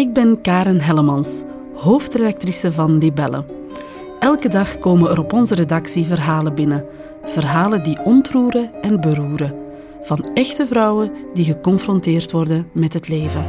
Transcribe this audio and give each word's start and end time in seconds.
Ik 0.00 0.12
ben 0.12 0.40
Karen 0.40 0.80
Hellemans, 0.80 1.42
hoofdredactrice 1.74 2.72
van 2.72 2.98
Libelle. 2.98 3.44
Elke 4.18 4.48
dag 4.48 4.78
komen 4.78 5.10
er 5.10 5.18
op 5.18 5.32
onze 5.32 5.54
redactie 5.54 6.06
verhalen 6.06 6.54
binnen. 6.54 6.84
Verhalen 7.24 7.82
die 7.82 8.04
ontroeren 8.04 8.70
en 8.82 9.00
beroeren. 9.00 9.54
Van 10.02 10.30
echte 10.34 10.66
vrouwen 10.66 11.12
die 11.34 11.44
geconfronteerd 11.44 12.30
worden 12.30 12.68
met 12.72 12.92
het 12.92 13.08
leven. 13.08 13.44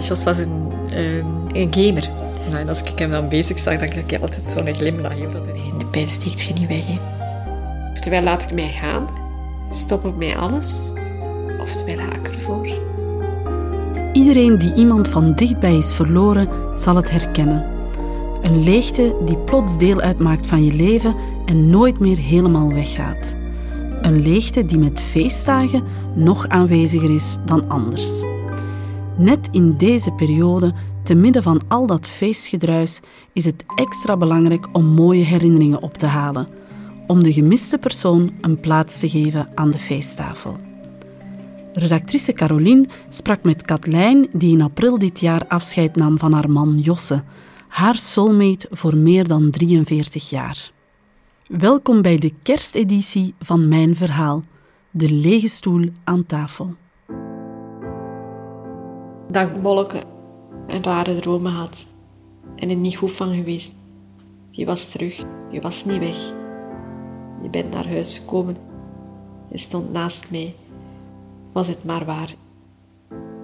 Jos 0.00 0.24
was 0.24 0.38
een, 0.38 0.72
gamer. 1.70 2.08
En 2.50 2.68
als 2.68 2.82
ik 2.82 2.98
hem 2.98 3.10
dan 3.10 3.28
bezig 3.28 3.58
zag, 3.58 3.78
dan 3.78 3.88
kreeg 3.88 4.04
ik 4.06 4.22
altijd 4.22 4.46
zo'n 4.46 4.74
glimlach. 4.74 5.16
In 5.16 5.78
de 5.78 5.86
pijn 5.90 6.08
steekt 6.08 6.42
je 6.42 6.52
niet 6.52 6.68
weg. 6.68 6.86
Hè. 6.86 6.98
Oftewel 7.92 8.22
laat 8.22 8.42
ik 8.42 8.52
mij 8.52 8.70
gaan, 8.70 9.08
stop 9.70 10.04
ik 10.04 10.16
mij 10.16 10.36
alles, 10.36 10.92
oftewel 11.60 11.96
ga 11.96 12.14
ik 12.14 12.28
ervoor. 12.28 12.91
Iedereen 14.12 14.58
die 14.58 14.74
iemand 14.74 15.08
van 15.08 15.34
dichtbij 15.34 15.76
is 15.76 15.94
verloren, 15.94 16.48
zal 16.78 16.96
het 16.96 17.10
herkennen. 17.10 17.64
Een 18.42 18.62
leegte 18.62 19.16
die 19.24 19.36
plots 19.36 19.78
deel 19.78 20.00
uitmaakt 20.00 20.46
van 20.46 20.64
je 20.64 20.72
leven 20.72 21.14
en 21.44 21.70
nooit 21.70 22.00
meer 22.00 22.16
helemaal 22.16 22.72
weggaat. 22.72 23.36
Een 24.02 24.22
leegte 24.22 24.66
die 24.66 24.78
met 24.78 25.00
feestdagen 25.00 25.82
nog 26.14 26.48
aanweziger 26.48 27.14
is 27.14 27.38
dan 27.44 27.68
anders. 27.68 28.22
Net 29.16 29.48
in 29.52 29.76
deze 29.76 30.10
periode, 30.10 30.72
te 31.02 31.14
midden 31.14 31.42
van 31.42 31.60
al 31.68 31.86
dat 31.86 32.08
feestgedruis, 32.08 33.00
is 33.32 33.44
het 33.44 33.64
extra 33.74 34.16
belangrijk 34.16 34.68
om 34.72 34.84
mooie 34.84 35.24
herinneringen 35.24 35.82
op 35.82 35.96
te 35.96 36.06
halen, 36.06 36.48
om 37.06 37.22
de 37.22 37.32
gemiste 37.32 37.78
persoon 37.78 38.32
een 38.40 38.60
plaats 38.60 38.98
te 38.98 39.08
geven 39.08 39.48
aan 39.54 39.70
de 39.70 39.78
feesttafel. 39.78 40.71
Redactrice 41.74 42.32
Caroline 42.32 42.86
sprak 43.08 43.42
met 43.42 43.62
Katlijn, 43.62 44.28
die 44.32 44.52
in 44.52 44.62
april 44.62 44.98
dit 44.98 45.20
jaar 45.20 45.46
afscheid 45.48 45.96
nam 45.96 46.18
van 46.18 46.32
haar 46.32 46.50
man 46.50 46.78
Josse, 46.78 47.22
haar 47.68 47.96
soulmate 47.96 48.66
voor 48.70 48.96
meer 48.96 49.28
dan 49.28 49.50
43 49.50 50.30
jaar. 50.30 50.70
Welkom 51.46 52.02
bij 52.02 52.18
de 52.18 52.32
kersteditie 52.42 53.34
van 53.38 53.68
Mijn 53.68 53.96
Verhaal, 53.96 54.42
de 54.90 55.10
lege 55.12 55.48
stoel 55.48 55.88
aan 56.04 56.26
tafel. 56.26 56.74
Dank 59.30 59.62
Bolleke 59.62 60.02
een 60.66 60.82
rare 60.82 61.16
dromen 61.16 61.52
had 61.52 61.86
en 62.56 62.70
er 62.70 62.76
niet 62.76 62.96
goed 62.96 63.12
van 63.12 63.34
geweest. 63.34 63.74
Je 64.50 64.64
was 64.64 64.90
terug, 64.90 65.24
je 65.50 65.60
was 65.60 65.84
niet 65.84 65.98
weg. 65.98 66.16
Je 67.42 67.50
bent 67.50 67.72
naar 67.72 67.88
huis 67.88 68.18
gekomen. 68.18 68.56
Je 69.50 69.58
stond 69.58 69.92
naast 69.92 70.30
mij. 70.30 70.54
Was 71.52 71.68
het 71.68 71.84
maar 71.84 72.04
waar. 72.04 72.34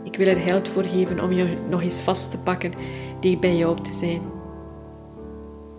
Ik 0.05 0.17
wil 0.17 0.27
er 0.27 0.41
geld 0.41 0.69
voor 0.69 0.85
geven 0.85 1.21
om 1.21 1.33
je 1.33 1.57
nog 1.69 1.83
eens 1.83 2.01
vast 2.01 2.31
te 2.31 2.39
pakken, 2.39 2.73
dicht 3.21 3.41
bij 3.41 3.57
jou 3.57 3.83
te 3.83 3.93
zijn. 3.93 4.23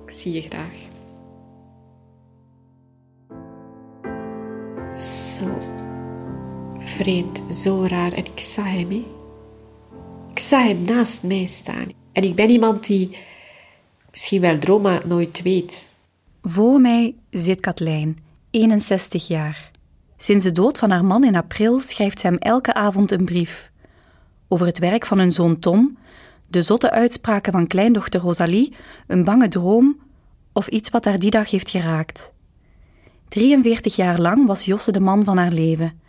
Ik 0.05 0.11
zie 0.11 0.33
je 0.33 0.41
graag. 0.41 0.87
Zo 4.95 5.45
vreemd, 6.79 7.41
zo 7.51 7.83
raar. 7.87 8.13
En 8.13 8.25
ik 8.25 8.39
zag 8.39 8.65
hem, 8.65 8.89
hè. 8.91 9.05
Ik 10.31 10.39
zag 10.39 10.63
hem 10.63 10.83
naast 10.83 11.23
mij 11.23 11.45
staan. 11.45 11.87
En 12.11 12.23
ik 12.23 12.35
ben 12.35 12.49
iemand 12.49 12.87
die 12.87 13.17
misschien 14.09 14.41
wel 14.41 14.59
droom, 14.59 14.81
maar 14.81 15.07
nooit 15.07 15.41
weet. 15.41 15.93
Voor 16.41 16.81
mij 16.81 17.15
zit 17.29 17.61
Katlijn, 17.61 18.17
61 18.49 19.27
jaar. 19.27 19.68
Sinds 20.21 20.43
de 20.43 20.51
dood 20.51 20.77
van 20.77 20.91
haar 20.91 21.05
man 21.05 21.23
in 21.23 21.35
april 21.35 21.79
schrijft 21.79 22.19
ze 22.19 22.27
hem 22.27 22.35
elke 22.35 22.73
avond 22.73 23.11
een 23.11 23.25
brief. 23.25 23.71
Over 24.47 24.65
het 24.65 24.79
werk 24.79 25.05
van 25.05 25.19
hun 25.19 25.31
zoon 25.31 25.59
Tom, 25.59 25.97
de 26.47 26.61
zotte 26.61 26.91
uitspraken 26.91 27.51
van 27.51 27.67
kleindochter 27.67 28.19
Rosalie, 28.19 28.75
een 29.07 29.23
bange 29.23 29.47
droom 29.47 29.99
of 30.53 30.67
iets 30.67 30.89
wat 30.89 31.05
haar 31.05 31.19
die 31.19 31.31
dag 31.31 31.49
heeft 31.49 31.69
geraakt. 31.69 32.33
43 33.27 33.95
jaar 33.95 34.19
lang 34.19 34.47
was 34.47 34.65
Josse 34.65 34.91
de 34.91 34.99
man 34.99 35.23
van 35.23 35.37
haar 35.37 35.51
leven. 35.51 35.99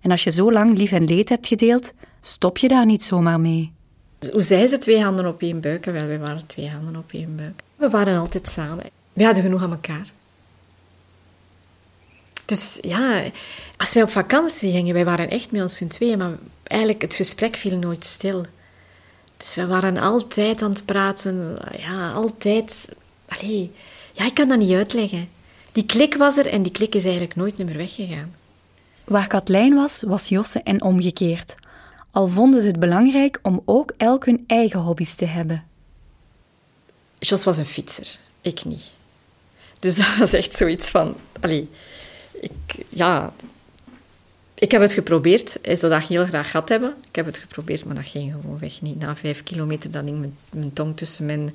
En 0.00 0.10
als 0.10 0.24
je 0.24 0.30
zo 0.30 0.52
lang 0.52 0.78
lief 0.78 0.92
en 0.92 1.04
leed 1.04 1.28
hebt 1.28 1.46
gedeeld, 1.46 1.92
stop 2.20 2.58
je 2.58 2.68
daar 2.68 2.86
niet 2.86 3.02
zomaar 3.02 3.40
mee. 3.40 3.72
Hoe 4.32 4.42
zei 4.42 4.66
ze 4.66 4.78
twee 4.78 5.02
handen 5.02 5.26
op 5.26 5.42
één 5.42 5.60
buik? 5.60 5.84
Wel, 5.84 6.06
we 6.06 6.18
waren 6.18 6.46
twee 6.46 6.70
handen 6.70 6.96
op 6.96 7.12
één 7.12 7.36
buik. 7.36 7.62
We 7.76 7.88
waren 7.88 8.18
altijd 8.18 8.48
samen. 8.48 8.84
We 9.12 9.24
hadden 9.24 9.42
genoeg 9.42 9.62
aan 9.62 9.70
elkaar. 9.70 10.12
Dus 12.44 12.78
ja, 12.80 13.22
als 13.76 13.92
wij 13.92 14.02
op 14.02 14.10
vakantie 14.10 14.72
gingen, 14.72 14.94
wij 14.94 15.04
waren 15.04 15.30
echt 15.30 15.50
met 15.50 15.62
ons 15.62 15.76
z'n 15.76 15.86
tweeën, 15.86 16.18
maar 16.18 16.38
eigenlijk 16.62 17.02
het 17.02 17.14
gesprek 17.14 17.56
viel 17.56 17.78
nooit 17.78 18.04
stil. 18.04 18.46
Dus 19.36 19.54
we 19.54 19.66
waren 19.66 19.96
altijd 19.96 20.62
aan 20.62 20.70
het 20.70 20.84
praten, 20.84 21.58
ja, 21.78 22.12
altijd. 22.12 22.88
Allee, 23.28 23.72
ja, 24.12 24.26
ik 24.26 24.34
kan 24.34 24.48
dat 24.48 24.58
niet 24.58 24.74
uitleggen. 24.74 25.28
Die 25.72 25.86
klik 25.86 26.14
was 26.14 26.36
er 26.36 26.46
en 26.46 26.62
die 26.62 26.72
klik 26.72 26.94
is 26.94 27.02
eigenlijk 27.02 27.36
nooit 27.36 27.58
meer 27.58 27.76
weggegaan. 27.76 28.34
Waar 29.04 29.26
Katlijn 29.26 29.74
was, 29.74 30.02
was 30.06 30.28
Josse 30.28 30.62
en 30.62 30.82
omgekeerd. 30.82 31.54
Al 32.10 32.28
vonden 32.28 32.60
ze 32.60 32.66
het 32.66 32.78
belangrijk 32.78 33.38
om 33.42 33.62
ook 33.64 33.92
elk 33.96 34.24
hun 34.24 34.44
eigen 34.46 34.80
hobby's 34.80 35.14
te 35.14 35.24
hebben. 35.24 35.64
Jos 37.18 37.44
was 37.44 37.58
een 37.58 37.66
fietser, 37.66 38.18
ik 38.40 38.64
niet. 38.64 38.90
Dus 39.80 39.96
dat 40.06 40.16
was 40.18 40.32
echt 40.32 40.56
zoiets 40.56 40.88
van... 40.88 41.16
Allee, 41.40 41.68
ik, 42.40 42.84
ja, 42.88 43.32
ik 44.54 44.70
heb 44.70 44.80
het 44.80 44.92
geprobeerd. 44.92 45.58
Hij 45.62 45.76
zou 45.76 45.92
dat 45.92 46.02
heel 46.02 46.26
graag 46.26 46.50
gehad 46.50 46.68
hebben. 46.68 46.94
Ik 47.08 47.16
heb 47.16 47.26
het 47.26 47.38
geprobeerd, 47.38 47.84
maar 47.84 47.94
dat 47.94 48.06
ging 48.06 48.32
gewoon 48.32 48.58
weg 48.58 48.82
niet. 48.82 48.98
Na 48.98 49.16
vijf 49.16 49.42
kilometer 49.42 49.90
dan 49.90 50.04
hing 50.04 50.18
mijn, 50.18 50.36
mijn 50.52 50.72
tong 50.72 50.96
tussen 50.96 51.26
mijn, 51.26 51.54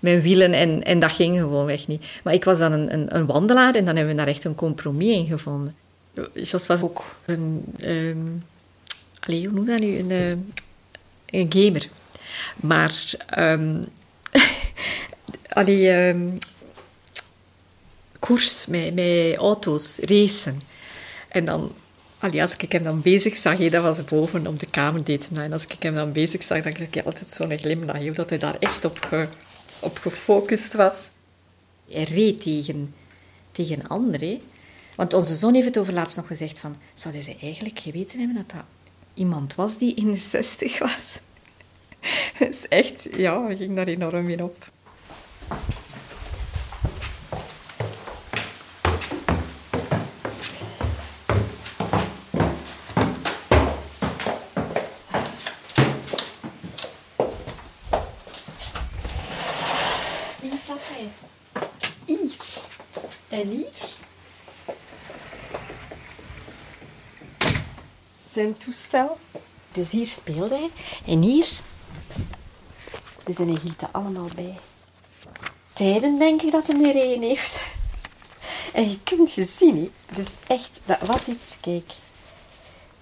mijn 0.00 0.20
wielen 0.20 0.52
en, 0.52 0.82
en 0.82 0.98
dat 0.98 1.12
ging 1.12 1.36
gewoon 1.36 1.66
weg 1.66 1.86
niet. 1.86 2.04
Maar 2.22 2.34
ik 2.34 2.44
was 2.44 2.58
dan 2.58 2.72
een, 2.72 2.92
een, 2.92 3.16
een 3.16 3.26
wandelaar 3.26 3.74
en 3.74 3.84
dan 3.84 3.96
hebben 3.96 4.14
we 4.14 4.20
daar 4.20 4.30
echt 4.30 4.44
een 4.44 4.54
compromis 4.54 5.16
in 5.16 5.26
gevonden. 5.26 5.74
Jos 6.32 6.66
was 6.66 6.82
ook 6.82 7.16
een... 7.24 7.64
Allee, 9.20 9.46
hoe 9.46 9.54
noem 9.54 9.64
dat 9.64 9.80
nu? 9.80 9.98
Een, 9.98 10.52
een 11.26 11.52
gamer. 11.52 11.88
Maar... 12.56 13.14
Um, 13.38 13.84
koers 18.20 18.66
met, 18.66 18.94
met 18.94 19.34
auto's, 19.36 19.98
racen. 19.98 20.60
En 21.28 21.44
dan, 21.44 21.72
allee, 22.18 22.42
als 22.42 22.56
ik 22.56 22.72
hem 22.72 22.82
dan 22.82 23.00
bezig 23.00 23.36
zag, 23.36 23.58
dat 23.58 23.82
was 23.82 24.04
boven 24.04 24.46
op 24.46 24.58
de 24.58 24.66
kamer 24.66 25.04
deed 25.04 25.28
hem 25.32 25.44
En 25.44 25.52
als 25.52 25.64
ik 25.66 25.82
hem 25.82 25.94
dan 25.94 26.12
bezig 26.12 26.42
zag, 26.42 26.62
dan 26.62 26.72
kreeg 26.72 26.88
ik 26.90 27.04
altijd 27.04 27.30
zo'n 27.30 27.58
glimlach, 27.58 28.14
dat 28.14 28.28
hij 28.28 28.38
daar 28.38 28.56
echt 28.58 28.84
op, 28.84 29.28
op 29.80 29.98
gefocust 29.98 30.72
was. 30.72 30.96
Hij 31.88 32.02
reed 32.02 32.42
tegen, 32.42 32.94
tegen 33.52 33.88
anderen. 33.88 34.40
Want 34.96 35.14
onze 35.14 35.34
zoon 35.34 35.54
heeft 35.54 35.66
het 35.66 35.78
over 35.78 35.92
laatst 35.92 36.16
nog 36.16 36.26
gezegd 36.26 36.58
van, 36.58 36.76
zouden 36.94 37.22
ze 37.22 37.36
eigenlijk 37.40 37.78
geweten 37.78 38.18
hebben 38.18 38.36
dat 38.36 38.50
dat 38.50 38.64
iemand 39.14 39.54
was 39.54 39.78
die 39.78 39.94
in 39.94 40.10
de 40.10 40.16
zestig 40.16 40.78
was? 40.78 41.18
dus 42.38 42.68
echt, 42.68 43.08
ja, 43.16 43.44
hij 43.44 43.56
ging 43.56 43.76
daar 43.76 43.86
enorm 43.86 44.28
in 44.28 44.42
op. 44.42 44.70
Hier 60.40 60.58
zat 60.58 60.80
hij. 60.82 61.08
Hier. 62.04 62.30
En 63.28 63.48
hier. 63.48 63.98
Zijn 68.40 68.56
toestel. 68.56 69.18
Dus 69.72 69.90
hier 69.90 70.06
speelde 70.06 70.54
hij. 70.54 70.70
En 71.06 71.22
hier. 71.22 71.48
Dus 73.24 73.38
en 73.38 73.48
hij 73.48 73.58
hield 73.62 73.82
er 73.82 73.88
allemaal 73.90 74.28
bij. 74.34 74.58
Tijden 75.72 76.18
denk 76.18 76.42
ik 76.42 76.52
dat 76.52 76.66
hij 76.66 76.76
meer 76.76 76.94
één 76.94 77.22
heeft. 77.22 77.60
En 78.72 78.90
je 78.90 79.00
kunt 79.00 79.32
je 79.32 79.46
zien, 79.56 79.76
hè. 79.76 80.14
dus 80.14 80.36
echt, 80.46 80.80
dat 80.84 81.00
was 81.00 81.26
iets, 81.26 81.60
kijk. 81.60 81.92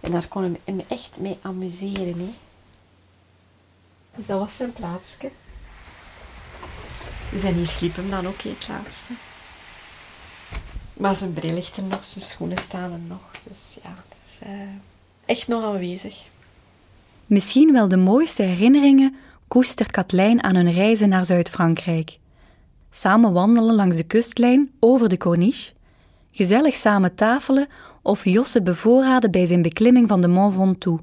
En 0.01 0.11
daar 0.11 0.29
kon 0.29 0.59
hij 0.65 0.75
me 0.75 0.85
echt 0.89 1.19
mee 1.21 1.39
amuseren. 1.43 2.19
Hè. 2.19 2.35
Dus 4.15 4.27
dat 4.27 4.39
was 4.39 4.57
zijn 4.57 4.73
plaatsje. 4.73 5.31
Dus 7.31 7.43
en 7.43 7.55
hier 7.55 7.67
sliep 7.67 7.97
hem 7.97 8.11
dan 8.11 8.27
ook 8.27 8.41
het 8.41 8.69
laatste. 8.69 9.13
Maar 10.93 11.17
zijn 11.17 11.33
bril 11.33 11.55
ligt 11.55 11.77
er 11.77 11.83
nog, 11.83 12.07
zijn 12.07 12.25
schoenen 12.25 12.59
staan 12.59 12.93
er 12.93 12.99
nog. 12.99 13.31
Dus 13.45 13.77
ja, 13.83 13.95
is 14.25 14.49
uh, 14.49 14.69
echt 15.29 15.49
nog 15.49 15.63
aanwezig. 15.65 16.27
Misschien 17.27 17.73
wel 17.73 17.89
de 17.89 17.97
mooiste 17.97 18.43
herinneringen 18.43 19.17
koestert 19.49 19.91
Katlijn 19.91 20.43
aan 20.43 20.57
hun 20.57 20.73
reizen 20.73 21.09
naar 21.09 21.25
Zuid-Frankrijk. 21.25 22.19
Samen 22.91 23.33
wandelen 23.33 23.75
langs 23.75 23.97
de 23.97 24.03
kustlijn 24.03 24.71
over 24.81 25.09
de 25.09 25.17
Corniche, 25.17 25.73
gezellig 26.33 26.75
samen 26.75 27.15
tafelen 27.15 27.69
of 28.03 28.25
Josse 28.25 28.63
bevoorraden 28.63 29.31
bij 29.31 29.47
zijn 29.47 29.63
beklimming 29.63 30.09
van 30.09 30.21
de 30.21 30.29
Mont 30.29 30.55
Ventoux. 30.55 31.03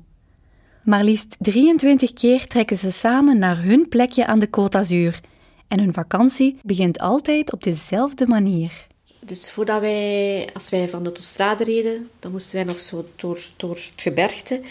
Maar 0.84 1.04
liefst 1.04 1.36
23 1.40 2.14
keer 2.14 2.48
trekken 2.48 2.78
ze 2.78 2.92
samen 2.92 3.40
naar 3.40 3.64
hun 3.64 3.88
plekje 3.90 4.26
aan 4.26 4.40
de 4.40 4.48
Côte 4.48 4.70
d'Azur. 4.70 5.20
En 5.68 5.80
hun 5.80 5.94
vakantie 5.94 6.60
begint 6.64 7.00
altijd 7.00 7.54
op 7.54 7.64
dezelfde 7.64 8.28
manier. 8.28 8.85
Dus 9.26 9.52
voordat 9.52 9.80
wij, 9.80 10.50
als 10.54 10.70
wij 10.70 10.90
van 10.90 11.00
de 11.00 11.06
autostrade 11.06 11.64
reden, 11.64 12.10
dan 12.20 12.32
moesten 12.32 12.56
wij 12.56 12.64
nog 12.64 12.80
zo 12.80 13.06
door, 13.16 13.40
door 13.58 13.76
het 13.76 13.92
gebergte. 13.96 14.62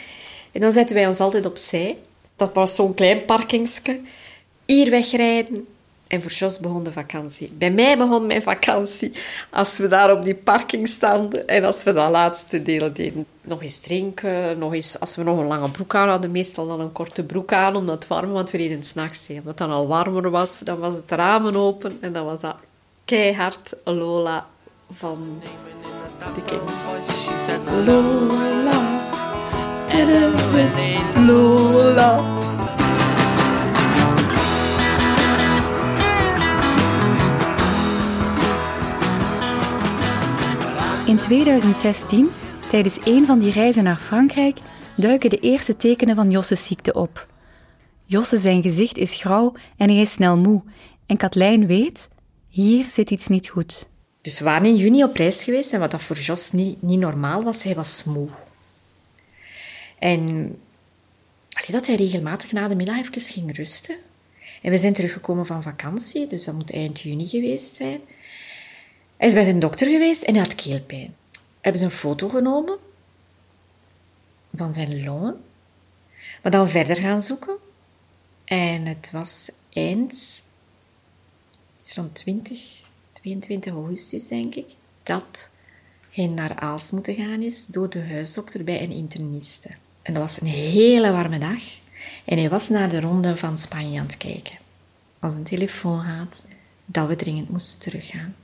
En 0.52 0.60
dan 0.60 0.72
zetten 0.72 0.96
wij 0.96 1.06
ons 1.06 1.20
altijd 1.20 1.46
opzij. 1.46 1.96
Dat 2.36 2.52
was 2.52 2.74
zo'n 2.74 2.94
klein 2.94 3.24
parkingsje. 3.24 4.00
Hier 4.64 4.90
wegrijden. 4.90 5.66
En 6.06 6.22
voor 6.22 6.30
Jos 6.30 6.58
begon 6.58 6.84
de 6.84 6.92
vakantie. 6.92 7.52
Bij 7.52 7.70
mij 7.70 7.98
begon 7.98 8.26
mijn 8.26 8.42
vakantie 8.42 9.12
als 9.50 9.76
we 9.76 9.88
daar 9.88 10.12
op 10.12 10.22
die 10.22 10.34
parking 10.34 10.88
stonden 10.88 11.46
en 11.46 11.64
als 11.64 11.82
we 11.84 11.92
dat 11.92 12.10
laatste 12.10 12.62
deel 12.62 12.92
deden. 12.92 13.26
Nog 13.42 13.62
eens 13.62 13.80
drinken, 13.80 14.58
nog 14.58 14.74
eens, 14.74 15.00
als 15.00 15.16
we 15.16 15.22
nog 15.22 15.38
een 15.38 15.46
lange 15.46 15.70
broek 15.70 15.94
aan 15.94 16.08
hadden, 16.08 16.30
meestal 16.30 16.66
dan 16.66 16.80
een 16.80 16.92
korte 16.92 17.22
broek 17.24 17.52
aan 17.52 17.76
omdat 17.76 17.94
het 17.94 18.06
warm 18.06 18.30
want 18.30 18.50
we 18.50 18.58
reden 18.58 18.84
s'nachts. 18.84 19.28
Omdat 19.28 19.44
het 19.44 19.56
dan 19.56 19.70
al 19.70 19.86
warmer 19.86 20.30
was, 20.30 20.58
dan 20.58 20.78
was 20.78 20.94
het 20.94 21.10
ramen 21.10 21.56
open 21.56 21.98
en 22.00 22.12
dan 22.12 22.24
was 22.24 22.40
dat 22.40 22.56
keihard 23.04 23.74
Lola 23.84 24.46
van 24.90 25.40
de 26.34 26.42
Kings. 26.44 26.72
Lola, 27.84 29.08
Lola. 31.26 32.42
In 41.06 41.18
2016, 41.18 42.28
tijdens 42.68 42.98
een 43.04 43.26
van 43.26 43.38
die 43.38 43.52
reizen 43.52 43.84
naar 43.84 43.96
Frankrijk, 43.96 44.58
duiken 44.96 45.30
de 45.30 45.38
eerste 45.38 45.76
tekenen 45.76 46.16
van 46.16 46.30
Josse's 46.30 46.66
ziekte 46.66 46.92
op. 46.92 47.26
Josse 48.04 48.36
zijn 48.36 48.62
gezicht 48.62 48.98
is 48.98 49.14
grauw 49.14 49.52
en 49.76 49.88
hij 49.88 50.00
is 50.00 50.12
snel 50.12 50.38
moe. 50.38 50.62
En 51.06 51.16
Katlijn 51.16 51.66
weet, 51.66 52.08
hier 52.54 52.90
zit 52.90 53.10
iets 53.10 53.28
niet 53.28 53.48
goed. 53.48 53.86
Dus 54.20 54.38
we 54.38 54.44
waren 54.44 54.66
in 54.66 54.76
juni 54.76 55.04
op 55.04 55.16
reis 55.16 55.42
geweest 55.42 55.72
en 55.72 55.80
wat 55.80 55.90
dat 55.90 56.02
voor 56.02 56.16
Jos 56.16 56.52
niet, 56.52 56.82
niet 56.82 56.98
normaal 56.98 57.42
was, 57.42 57.62
hij 57.62 57.74
was 57.74 58.04
moe. 58.04 58.28
En 59.98 60.20
allee, 61.52 61.70
dat 61.70 61.86
hij 61.86 61.96
regelmatig 61.96 62.52
na 62.52 62.68
de 62.68 62.74
middag 62.74 62.98
even 62.98 63.20
ging 63.20 63.56
rusten. 63.56 63.96
En 64.62 64.70
we 64.70 64.78
zijn 64.78 64.92
teruggekomen 64.92 65.46
van 65.46 65.62
vakantie, 65.62 66.26
dus 66.26 66.44
dat 66.44 66.54
moet 66.54 66.70
eind 66.70 67.00
juni 67.00 67.26
geweest 67.26 67.74
zijn. 67.74 68.00
Hij 69.16 69.28
is 69.28 69.34
bij 69.34 69.44
de 69.44 69.58
dokter 69.58 69.88
geweest 69.88 70.22
en 70.22 70.34
hij 70.34 70.42
had 70.42 70.54
keelpijn. 70.54 71.14
Hebben 71.60 71.80
ze 71.80 71.86
een 71.86 71.92
foto 71.92 72.28
genomen 72.28 72.78
van 74.54 74.74
zijn 74.74 75.04
longen, 75.04 75.40
maar 76.42 76.52
dan 76.52 76.68
verder 76.68 76.96
gaan 76.96 77.22
zoeken. 77.22 77.56
En 78.44 78.86
het 78.86 79.10
was 79.12 79.50
eind, 79.72 80.44
rond 81.92 82.14
20, 82.14 82.60
22 83.12 83.72
augustus 83.72 84.28
denk 84.28 84.54
ik, 84.54 84.66
dat 85.02 85.50
hij 86.10 86.26
naar 86.26 86.58
Aals 86.58 86.90
moeten 86.90 87.14
gaan 87.14 87.42
is 87.42 87.66
door 87.66 87.90
de 87.90 88.06
huisdokter 88.06 88.64
bij 88.64 88.82
een 88.82 88.90
interniste. 88.90 89.68
En 90.02 90.12
dat 90.12 90.22
was 90.22 90.40
een 90.40 90.46
hele 90.46 91.10
warme 91.10 91.38
dag. 91.38 91.62
En 92.24 92.38
hij 92.38 92.48
was 92.48 92.68
naar 92.68 92.88
de 92.90 93.00
ronde 93.00 93.36
van 93.36 93.58
Spanje 93.58 94.00
aan 94.00 94.06
het 94.06 94.16
kijken. 94.16 94.58
Als 95.18 95.34
een 95.34 95.42
telefoon 95.42 96.00
gaat, 96.04 96.46
dat 96.84 97.08
we 97.08 97.16
dringend 97.16 97.48
moesten 97.48 97.78
teruggaan. 97.78 98.34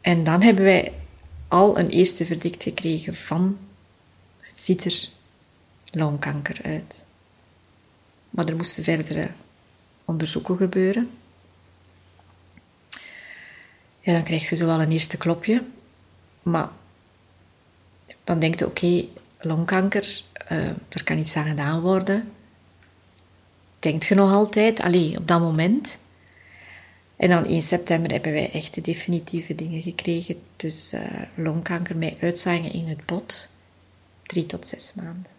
En 0.00 0.24
dan 0.24 0.42
hebben 0.42 0.64
wij 0.64 0.92
al 1.48 1.78
een 1.78 1.88
eerste 1.88 2.26
verdict 2.26 2.62
gekregen 2.62 3.14
van 3.14 3.58
het 4.40 4.60
ziet 4.60 4.84
er 4.84 5.08
longkanker 5.90 6.60
uit. 6.62 7.06
Maar 8.30 8.44
er 8.44 8.56
moesten 8.56 8.84
verdere 8.84 9.30
onderzoeken 10.04 10.56
gebeuren. 10.56 11.10
Ja, 14.10 14.16
dan 14.16 14.24
krijg 14.24 14.48
je 14.48 14.56
zo 14.56 14.66
wel 14.66 14.80
een 14.80 14.92
eerste 14.92 15.16
klopje. 15.16 15.62
Maar 16.42 16.68
dan 18.24 18.38
denk 18.38 18.58
je, 18.58 18.66
oké, 18.66 19.04
longkanker, 19.40 20.22
uh, 20.52 20.68
er 20.68 21.04
kan 21.04 21.18
iets 21.18 21.36
aan 21.36 21.48
gedaan 21.48 21.80
worden. 21.80 22.32
Denkt 23.78 24.04
je 24.04 24.14
nog 24.14 24.32
altijd, 24.32 24.80
alleen 24.80 25.18
op 25.18 25.28
dat 25.28 25.40
moment. 25.40 25.98
En 27.16 27.28
dan 27.28 27.46
in 27.46 27.62
september 27.62 28.10
hebben 28.10 28.32
wij 28.32 28.50
echt 28.52 28.74
de 28.74 28.80
definitieve 28.80 29.54
dingen 29.54 29.82
gekregen. 29.82 30.42
Dus 30.56 30.92
uh, 30.92 31.00
longkanker 31.34 31.96
met 31.96 32.16
uitzaaiingen 32.20 32.72
in 32.72 32.88
het 32.88 33.06
bot. 33.06 33.48
Drie 34.22 34.46
tot 34.46 34.66
zes 34.66 34.92
maanden. 34.94 35.30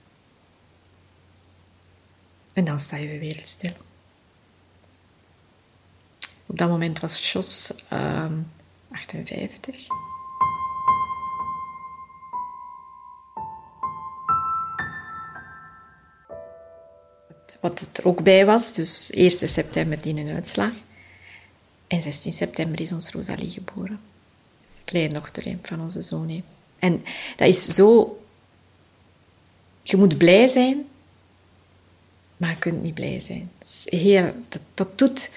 En 2.54 2.66
dan 2.66 2.80
sta 2.80 2.98
je 2.98 3.20
weer 3.20 3.42
stil. 3.44 3.74
Op 6.46 6.58
dat 6.58 6.70
moment 6.70 7.00
was 7.00 7.32
Jos 7.32 7.74
uh, 7.94 8.26
58. 8.92 9.88
Wat 17.62 17.90
er 17.94 18.08
ook 18.08 18.24
bij 18.24 18.46
was, 18.46 18.74
dus 18.74 19.12
1 19.12 19.32
september 19.32 20.02
die 20.02 20.16
een 20.16 20.36
uitslag. 20.36 20.72
En 21.88 22.02
16 22.02 22.34
september 22.34 22.82
is 22.82 22.92
ons 22.92 23.12
Rosalie 23.12 23.52
geboren. 23.52 24.00
Kleindochter 24.86 25.58
van 25.62 25.82
onze 25.82 26.02
zoon. 26.02 26.44
En 26.80 27.04
dat 27.38 27.48
is 27.48 27.66
zo... 27.66 28.20
Je 29.84 29.98
moet 29.98 30.18
blij 30.18 30.48
zijn, 30.48 30.86
maar 32.38 32.50
je 32.50 32.58
kunt 32.58 32.82
niet 32.82 32.94
blij 32.94 33.20
zijn. 33.20 33.52
Dat, 33.60 33.86
heel, 33.86 34.34
dat, 34.50 34.62
dat, 34.74 34.98
doet, 34.98 35.30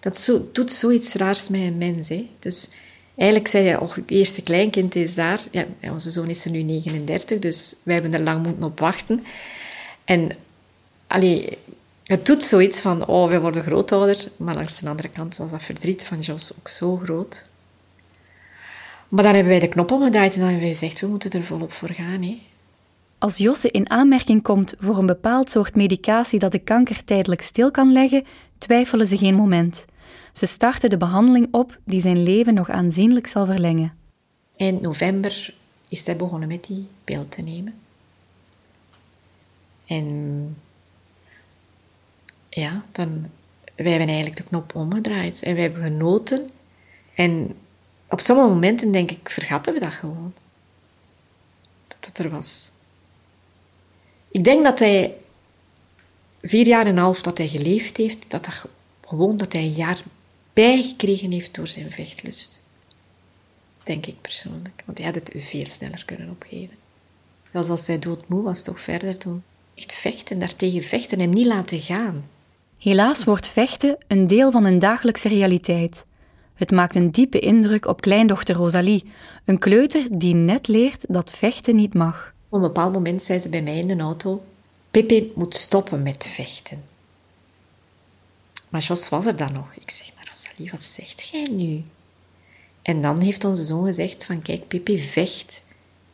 dat 0.00 0.18
zo, 0.18 0.48
doet 0.52 0.72
zoiets 0.72 1.14
raars 1.14 1.48
met 1.48 1.60
een 1.60 1.78
mens. 1.78 2.08
Hè. 2.08 2.30
Dus 2.38 2.68
eigenlijk 3.16 3.48
zei 3.48 3.64
je, 3.64 3.80
oh, 3.80 3.94
je 3.94 4.02
eerste 4.06 4.42
kleinkind 4.42 4.94
is 4.94 5.14
daar. 5.14 5.40
Ja, 5.50 5.66
onze 5.90 6.10
zoon 6.10 6.28
is 6.28 6.44
er 6.44 6.50
nu 6.50 6.62
39, 6.62 7.38
dus 7.38 7.76
wij 7.82 7.94
hebben 7.94 8.14
er 8.14 8.20
lang 8.20 8.42
moeten 8.42 8.64
op 8.64 8.80
wachten. 8.80 9.24
En 10.04 10.30
allee, 11.06 11.58
het 12.04 12.26
doet 12.26 12.42
zoiets 12.42 12.80
van, 12.80 13.06
oh, 13.06 13.30
we 13.30 13.40
worden 13.40 13.62
grootouder. 13.62 14.28
Maar 14.36 14.54
langs 14.54 14.80
de 14.80 14.88
andere 14.88 15.08
kant 15.08 15.36
was 15.36 15.50
dat 15.50 15.62
verdriet 15.62 16.04
van 16.04 16.20
Jos 16.20 16.52
ook 16.58 16.68
zo 16.68 16.96
groot. 16.96 17.50
Maar 19.08 19.24
dan 19.24 19.34
hebben 19.34 19.52
wij 19.52 19.60
de 19.60 19.68
knop 19.68 19.90
omgedraaid 19.90 20.32
en 20.32 20.38
dan 20.38 20.48
hebben 20.48 20.66
wij 20.66 20.76
gezegd, 20.76 21.00
we 21.00 21.06
moeten 21.06 21.30
er 21.30 21.44
volop 21.44 21.72
voor 21.72 21.90
gaan. 21.90 22.22
Hè. 22.22 22.40
Als 23.18 23.36
Josse 23.36 23.70
in 23.70 23.90
aanmerking 23.90 24.42
komt 24.42 24.74
voor 24.78 24.98
een 24.98 25.06
bepaald 25.06 25.50
soort 25.50 25.74
medicatie 25.74 26.38
dat 26.38 26.52
de 26.52 26.58
kanker 26.58 27.04
tijdelijk 27.04 27.40
stil 27.40 27.70
kan 27.70 27.92
leggen, 27.92 28.24
twijfelen 28.58 29.06
ze 29.06 29.18
geen 29.18 29.34
moment. 29.34 29.84
Ze 30.32 30.46
starten 30.46 30.90
de 30.90 30.96
behandeling 30.96 31.48
op 31.50 31.78
die 31.84 32.00
zijn 32.00 32.22
leven 32.22 32.54
nog 32.54 32.70
aanzienlijk 32.70 33.26
zal 33.26 33.46
verlengen. 33.46 33.94
Eind 34.56 34.80
november 34.80 35.54
is 35.88 36.06
hij 36.06 36.16
begonnen 36.16 36.48
met 36.48 36.64
die 36.64 36.86
beeld 37.04 37.30
te 37.30 37.42
nemen. 37.42 37.74
En 39.86 40.56
ja, 42.48 42.84
dan, 42.92 43.30
wij 43.74 43.90
hebben 43.90 44.08
eigenlijk 44.08 44.36
de 44.36 44.44
knop 44.44 44.74
omgedraaid 44.74 45.42
en 45.42 45.54
wij 45.54 45.62
hebben 45.62 45.82
genoten. 45.82 46.50
En 47.14 47.56
op 48.08 48.20
sommige 48.20 48.48
momenten 48.48 48.92
denk 48.92 49.10
ik, 49.10 49.30
vergaten 49.30 49.74
we 49.74 49.80
dat 49.80 49.92
gewoon. 49.92 50.32
Dat 51.88 51.96
dat 52.00 52.18
er 52.18 52.30
was. 52.30 52.70
Ik 54.28 54.44
denk 54.44 54.64
dat 54.64 54.78
hij 54.78 55.14
vier 56.42 56.66
jaar 56.66 56.86
en 56.86 56.86
een 56.86 57.02
half 57.02 57.22
dat 57.22 57.38
hij 57.38 57.48
geleefd 57.48 57.96
heeft, 57.96 58.18
dat 58.28 58.44
dat 58.44 58.64
gewoon 59.06 59.36
dat 59.36 59.52
hij 59.52 59.62
een 59.62 59.72
jaar 59.72 60.02
bijgekregen 60.60 61.30
heeft 61.30 61.54
door 61.54 61.68
zijn 61.68 61.90
vechtlust. 61.90 62.60
Denk 63.82 64.06
ik 64.06 64.20
persoonlijk. 64.20 64.82
Want 64.84 64.98
hij 64.98 65.06
had 65.06 65.14
het 65.14 65.32
veel 65.36 65.64
sneller 65.64 66.04
kunnen 66.04 66.28
opgeven. 66.28 66.76
Zelfs 67.46 67.68
als 67.68 67.86
hij 67.86 67.98
doodmoe 67.98 68.42
was, 68.42 68.62
toch 68.62 68.80
verder 68.80 69.18
doen. 69.18 69.42
Echt 69.74 69.92
vechten, 69.92 70.38
daartegen 70.38 70.82
vechten 70.82 71.18
en 71.18 71.24
hem 71.24 71.34
niet 71.34 71.46
laten 71.46 71.80
gaan. 71.80 72.28
Helaas 72.78 73.24
wordt 73.24 73.48
vechten 73.48 73.98
een 74.06 74.26
deel 74.26 74.50
van 74.50 74.64
hun 74.64 74.78
dagelijkse 74.78 75.28
realiteit. 75.28 76.04
Het 76.54 76.70
maakt 76.70 76.94
een 76.94 77.10
diepe 77.10 77.38
indruk 77.38 77.86
op 77.86 78.00
kleindochter 78.00 78.54
Rosalie, 78.54 79.04
een 79.44 79.58
kleuter 79.58 80.06
die 80.10 80.34
net 80.34 80.68
leert 80.68 81.04
dat 81.08 81.30
vechten 81.30 81.76
niet 81.76 81.94
mag. 81.94 82.34
Op 82.48 82.52
een 82.52 82.60
bepaald 82.60 82.92
moment 82.92 83.22
zei 83.22 83.38
ze 83.38 83.48
bij 83.48 83.62
mij 83.62 83.78
in 83.78 83.88
de 83.88 83.96
auto: 83.96 84.42
Pippi 84.90 85.32
moet 85.34 85.54
stoppen 85.54 86.02
met 86.02 86.24
vechten. 86.24 86.82
Maar 88.68 88.80
Jos 88.80 89.08
was 89.08 89.26
er 89.26 89.36
dan 89.36 89.52
nog. 89.52 89.74
Ik 89.74 89.90
zeg: 89.90 90.10
Maar 90.14 90.19
Wat 90.70 90.82
zegt 90.82 91.28
jij 91.28 91.48
nu? 91.50 91.82
En 92.82 93.02
dan 93.02 93.20
heeft 93.20 93.44
onze 93.44 93.64
zoon 93.64 93.84
gezegd: 93.84 94.24
van 94.24 94.42
kijk, 94.42 94.68
Pippi 94.68 95.00
vecht 95.00 95.62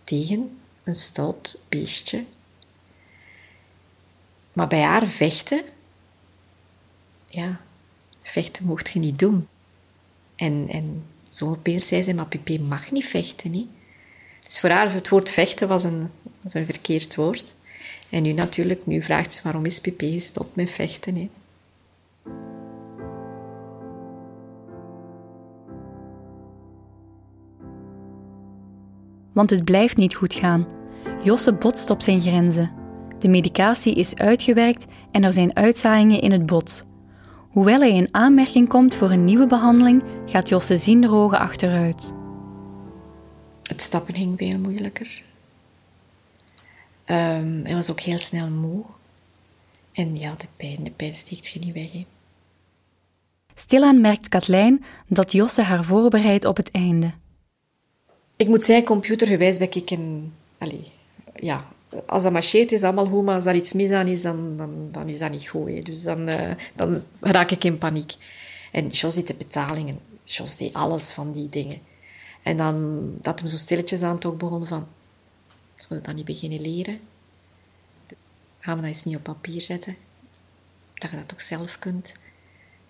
tegen 0.04 0.58
een 0.84 0.94
stout 0.94 1.60
beestje. 1.68 2.24
Maar 4.52 4.68
bij 4.68 4.82
haar 4.82 5.06
vechten 5.06 5.64
ja, 7.28 7.60
vechten 8.22 8.64
mocht 8.64 8.90
je 8.90 8.98
niet 8.98 9.18
doen. 9.18 9.48
En, 10.36 10.66
en 10.68 11.04
zo 11.28 11.48
opeens 11.50 11.86
zei 11.86 12.02
ze, 12.02 12.14
maar 12.14 12.26
Pipi 12.26 12.60
mag 12.60 12.90
niet 12.90 13.06
vechten. 13.06 13.50
Niet? 13.50 13.68
Dus 14.46 14.60
voor 14.60 14.70
haar 14.70 14.92
het 14.92 15.08
woord 15.08 15.30
vechten 15.30 15.68
was 15.68 15.84
een, 15.84 16.10
was 16.40 16.54
een 16.54 16.64
verkeerd 16.64 17.14
woord. 17.14 17.54
En 18.10 18.16
En 18.16 18.22
nu 18.22 18.32
natuurlijk, 18.32 18.86
nu 18.86 19.02
vraagt 19.02 19.34
ze 19.34 19.40
waarom 19.42 19.64
is 19.64 19.80
Pipé 19.80 20.12
gestopt 20.12 20.56
met 20.56 20.70
vechten. 20.70 21.16
Hè? 21.16 21.28
Want 29.36 29.50
het 29.50 29.64
blijft 29.64 29.96
niet 29.96 30.14
goed 30.14 30.34
gaan. 30.34 30.66
Josse 31.22 31.52
botst 31.52 31.90
op 31.90 32.02
zijn 32.02 32.20
grenzen. 32.20 32.70
De 33.18 33.28
medicatie 33.28 33.94
is 33.94 34.14
uitgewerkt 34.14 34.86
en 35.10 35.24
er 35.24 35.32
zijn 35.32 35.56
uitzaaiingen 35.56 36.20
in 36.20 36.32
het 36.32 36.46
bot. 36.46 36.86
Hoewel 37.50 37.80
hij 37.80 37.94
in 37.94 38.08
aanmerking 38.10 38.68
komt 38.68 38.94
voor 38.94 39.10
een 39.10 39.24
nieuwe 39.24 39.46
behandeling, 39.46 40.02
gaat 40.26 40.48
Josse 40.48 40.76
zienderogen 40.76 41.38
achteruit. 41.38 42.12
Het 43.62 43.82
stappen 43.82 44.14
ging 44.14 44.38
veel 44.38 44.58
moeilijker. 44.58 45.22
Um, 47.06 47.60
hij 47.64 47.74
was 47.74 47.90
ook 47.90 48.00
heel 48.00 48.18
snel 48.18 48.50
moe. 48.50 48.84
En 49.92 50.16
ja, 50.16 50.34
de 50.38 50.46
pijn, 50.56 50.84
de 50.84 50.90
pijn 50.90 51.14
sticht 51.14 51.46
je 51.46 51.58
niet 51.58 51.74
weg. 51.74 51.92
Hè. 51.92 52.06
Stilaan 53.54 54.00
merkt 54.00 54.28
Katlijn 54.28 54.84
dat 55.08 55.32
Josse 55.32 55.62
haar 55.62 55.84
voorbereidt 55.84 56.44
op 56.44 56.56
het 56.56 56.70
einde. 56.70 57.12
Ik 58.36 58.48
moet 58.48 58.64
zeggen, 58.64 58.84
computergewijs 58.84 59.58
ben 59.58 59.72
ik 59.72 59.90
een... 59.90 60.32
Allee, 60.58 60.92
ja, 61.34 61.68
als 62.06 62.22
dat 62.22 62.32
marcheert 62.32 62.72
is 62.72 62.82
allemaal 62.82 63.06
goed, 63.06 63.24
maar 63.24 63.34
als 63.34 63.46
er 63.46 63.54
iets 63.54 63.72
mis 63.72 63.90
aan 63.90 64.06
is, 64.06 64.22
dan, 64.22 64.56
dan, 64.56 64.88
dan 64.90 65.08
is 65.08 65.18
dat 65.18 65.30
niet 65.30 65.48
goed. 65.48 65.68
Hè. 65.68 65.78
Dus 65.78 66.02
dan, 66.02 66.28
uh, 66.28 66.50
dan 66.74 67.00
raak 67.20 67.50
ik 67.50 67.64
in 67.64 67.78
paniek. 67.78 68.14
En 68.72 68.88
Jos 68.88 69.14
deed 69.14 69.26
de 69.26 69.34
betalingen. 69.34 69.98
Jos 70.24 70.56
deed 70.56 70.74
alles 70.74 71.12
van 71.12 71.32
die 71.32 71.48
dingen. 71.48 71.78
En 72.42 72.56
dan 72.56 73.08
dat 73.20 73.40
hem 73.40 73.48
zo 73.48 73.56
stilletjes 73.56 74.02
aan 74.02 74.18
toch 74.18 74.36
begon 74.36 74.66
van... 74.66 74.86
Zullen 75.76 76.02
we 76.02 76.06
dat 76.06 76.14
niet 76.14 76.24
beginnen 76.24 76.60
leren? 76.60 77.00
Gaan 78.58 78.76
we 78.76 78.80
dat 78.80 78.90
eens 78.90 79.04
niet 79.04 79.16
op 79.16 79.22
papier 79.22 79.60
zetten? 79.60 79.96
Dat 80.94 81.10
je 81.10 81.16
dat 81.16 81.28
toch 81.28 81.42
zelf 81.42 81.78
kunt? 81.78 82.12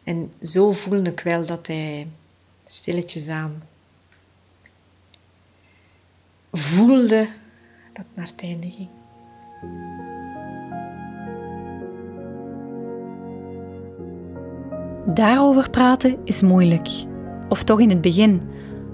En 0.05 0.33
zo 0.43 0.73
voelde 0.73 1.11
ik 1.11 1.21
wel 1.21 1.47
dat 1.47 1.67
hij 1.67 2.07
stilletjes 2.67 3.29
aan 3.29 3.63
voelde 6.53 7.29
dat 7.93 8.05
het 8.05 8.17
naar 8.17 8.27
het 8.27 8.43
einde 8.43 8.71
ging. 8.71 8.89
Daarover 15.15 15.71
praten 15.71 16.19
is 16.25 16.43
moeilijk. 16.43 16.89
Of 17.49 17.63
toch 17.63 17.81
in 17.81 17.91
het 17.91 18.01
begin, 18.01 18.43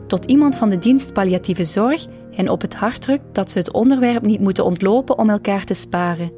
tot 0.07 0.25
iemand 0.25 0.57
van 0.57 0.69
de 0.69 0.79
dienst 0.79 1.13
palliatieve 1.13 1.65
zorg 1.65 2.07
hen 2.33 2.49
op 2.49 2.61
het 2.61 2.75
hart 2.75 3.01
drukt 3.01 3.35
dat 3.35 3.51
ze 3.51 3.59
het 3.59 3.73
onderwerp 3.73 4.23
niet 4.23 4.41
moeten 4.41 4.65
ontlopen 4.65 5.19
om 5.19 5.31
elkaar 5.31 5.65
te 5.65 5.75
sparen. 5.75 6.33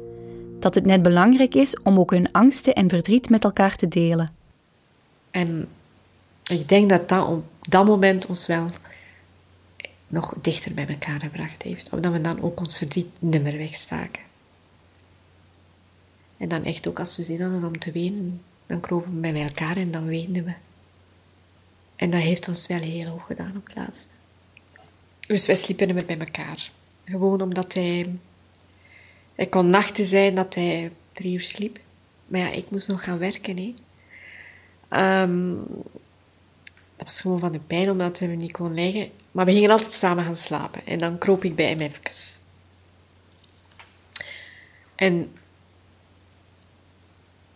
Dat 0.59 0.75
het 0.75 0.85
net 0.85 1.01
belangrijk 1.01 1.55
is 1.55 1.77
om 1.83 1.99
ook 1.99 2.11
hun 2.11 2.31
angsten 2.31 2.73
en 2.73 2.89
verdriet 2.89 3.29
met 3.29 3.43
elkaar 3.43 3.75
te 3.75 3.87
delen. 3.87 4.29
En 5.31 5.67
ik 6.49 6.69
denk 6.69 6.89
dat 6.89 7.09
dat 7.09 7.27
op 7.27 7.43
dat 7.61 7.85
moment 7.85 8.25
ons 8.25 8.45
wel 8.45 8.67
nog 10.07 10.33
dichter 10.41 10.73
bij 10.73 10.87
elkaar 10.87 11.19
gebracht 11.19 11.61
heeft. 11.61 11.93
Omdat 11.93 12.11
we 12.11 12.21
dan 12.21 12.41
ook 12.41 12.59
ons 12.59 12.77
verdriet 12.77 13.07
niet 13.19 13.43
meer 13.43 13.57
wegstaken. 13.57 14.21
En 16.37 16.47
dan 16.47 16.63
echt 16.63 16.87
ook 16.87 16.99
als 16.99 17.17
we 17.17 17.23
zin 17.23 17.41
hadden 17.41 17.63
om 17.63 17.79
te 17.79 17.91
wenen, 17.91 18.41
dan 18.65 18.79
kropen 18.79 19.13
we 19.13 19.31
bij 19.31 19.43
elkaar 19.43 19.77
en 19.77 19.91
dan 19.91 20.05
weenden 20.05 20.43
we. 20.43 20.53
En 21.95 22.09
dat 22.09 22.21
heeft 22.21 22.47
ons 22.47 22.67
wel 22.67 22.79
heel 22.79 23.09
hoog 23.09 23.25
gedaan 23.25 23.53
op 23.55 23.65
het 23.65 23.75
laatste. 23.75 24.13
Dus 25.27 25.45
wij 25.45 25.55
sliepen 25.55 25.93
met 25.93 26.05
bij 26.05 26.17
elkaar. 26.19 26.69
Gewoon 27.05 27.41
omdat 27.41 27.73
hij... 27.73 28.15
Hij 29.35 29.47
kon 29.47 29.67
nachten 29.67 30.05
zijn 30.05 30.35
dat 30.35 30.55
hij 30.55 30.91
drie 31.13 31.33
uur 31.33 31.41
sliep. 31.41 31.79
Maar 32.27 32.39
ja, 32.39 32.51
ik 32.51 32.69
moest 32.69 32.87
nog 32.87 33.03
gaan 33.03 33.17
werken, 33.17 33.57
hè. 33.57 33.73
Ehm, 34.89 35.53
dat 36.95 37.05
was 37.05 37.21
gewoon 37.21 37.39
van 37.39 37.51
de 37.51 37.59
pijn, 37.59 37.89
omdat 37.89 38.19
hij 38.19 38.27
me 38.27 38.35
niet 38.35 38.51
kon 38.51 38.73
leggen. 38.73 39.11
Maar 39.35 39.45
we 39.45 39.51
gingen 39.51 39.69
altijd 39.69 39.93
samen 39.93 40.25
gaan 40.25 40.37
slapen. 40.37 40.85
En 40.85 40.97
dan 40.97 41.17
kroop 41.17 41.43
ik 41.43 41.55
bij 41.55 41.69
hem 41.69 41.79
even. 41.79 42.01
En 44.95 45.33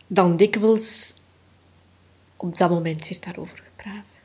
dan 0.07 0.37
dikwijls, 0.37 1.13
op 2.35 2.57
dat 2.57 2.69
moment 2.69 3.07
werd 3.07 3.23
daarover 3.23 3.63
gepraat. 3.63 4.21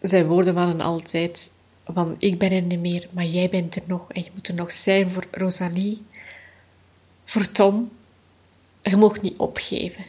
Zijn 0.00 0.26
woorden 0.26 0.54
waren 0.54 0.80
altijd 0.80 1.52
van, 1.86 2.16
ik 2.18 2.38
ben 2.38 2.52
er 2.52 2.62
niet 2.62 2.80
meer, 2.80 3.08
maar 3.12 3.24
jij 3.24 3.48
bent 3.48 3.76
er 3.76 3.82
nog. 3.86 4.12
En 4.12 4.22
je 4.22 4.30
moet 4.34 4.48
er 4.48 4.54
nog 4.54 4.72
zijn 4.72 5.10
voor 5.10 5.26
Rosalie, 5.30 6.04
voor 7.24 7.52
Tom. 7.52 7.90
Je 8.82 8.96
mag 8.96 9.20
niet 9.20 9.38
opgeven. 9.38 10.04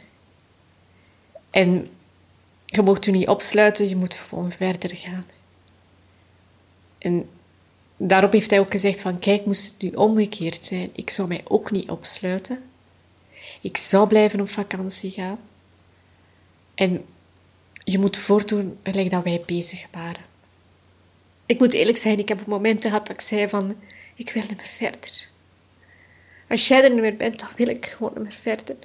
En 1.50 1.90
je 2.66 2.82
mocht 2.82 3.04
je 3.04 3.10
niet 3.10 3.28
opsluiten, 3.28 3.88
je 3.88 3.96
moet 3.96 4.14
gewoon 4.14 4.52
verder 4.52 4.96
gaan. 4.96 5.26
En 7.00 7.28
daarop 7.96 8.32
heeft 8.32 8.50
hij 8.50 8.60
ook 8.60 8.70
gezegd 8.70 9.00
van, 9.00 9.18
kijk, 9.18 9.46
moest 9.46 9.64
het 9.64 9.82
nu 9.82 9.90
omgekeerd 9.90 10.64
zijn, 10.64 10.90
ik 10.92 11.10
zou 11.10 11.28
mij 11.28 11.40
ook 11.44 11.70
niet 11.70 11.90
opsluiten. 11.90 12.62
Ik 13.60 13.76
zou 13.76 14.08
blijven 14.08 14.40
op 14.40 14.48
vakantie 14.48 15.10
gaan. 15.10 15.38
En 16.74 17.04
je 17.84 17.98
moet 17.98 18.16
voortdoen 18.16 18.78
gelijk 18.82 19.10
dat 19.10 19.24
wij 19.24 19.42
bezig 19.46 19.86
waren. 19.90 20.24
Ik 21.46 21.58
moet 21.58 21.72
eerlijk 21.72 21.98
zijn, 21.98 22.18
ik 22.18 22.28
heb 22.28 22.46
momenten 22.46 22.90
gehad 22.90 23.06
dat 23.06 23.16
ik 23.16 23.22
zei 23.22 23.48
van, 23.48 23.76
ik 24.14 24.30
wil 24.30 24.42
niet 24.42 24.56
meer 24.56 24.66
verder. 24.76 25.28
Als 26.48 26.68
jij 26.68 26.84
er 26.84 26.90
niet 26.90 27.00
meer 27.00 27.16
bent, 27.16 27.38
dan 27.38 27.48
wil 27.56 27.68
ik 27.68 27.86
gewoon 27.86 28.12
niet 28.14 28.22
meer 28.22 28.38
verder. 28.40 28.76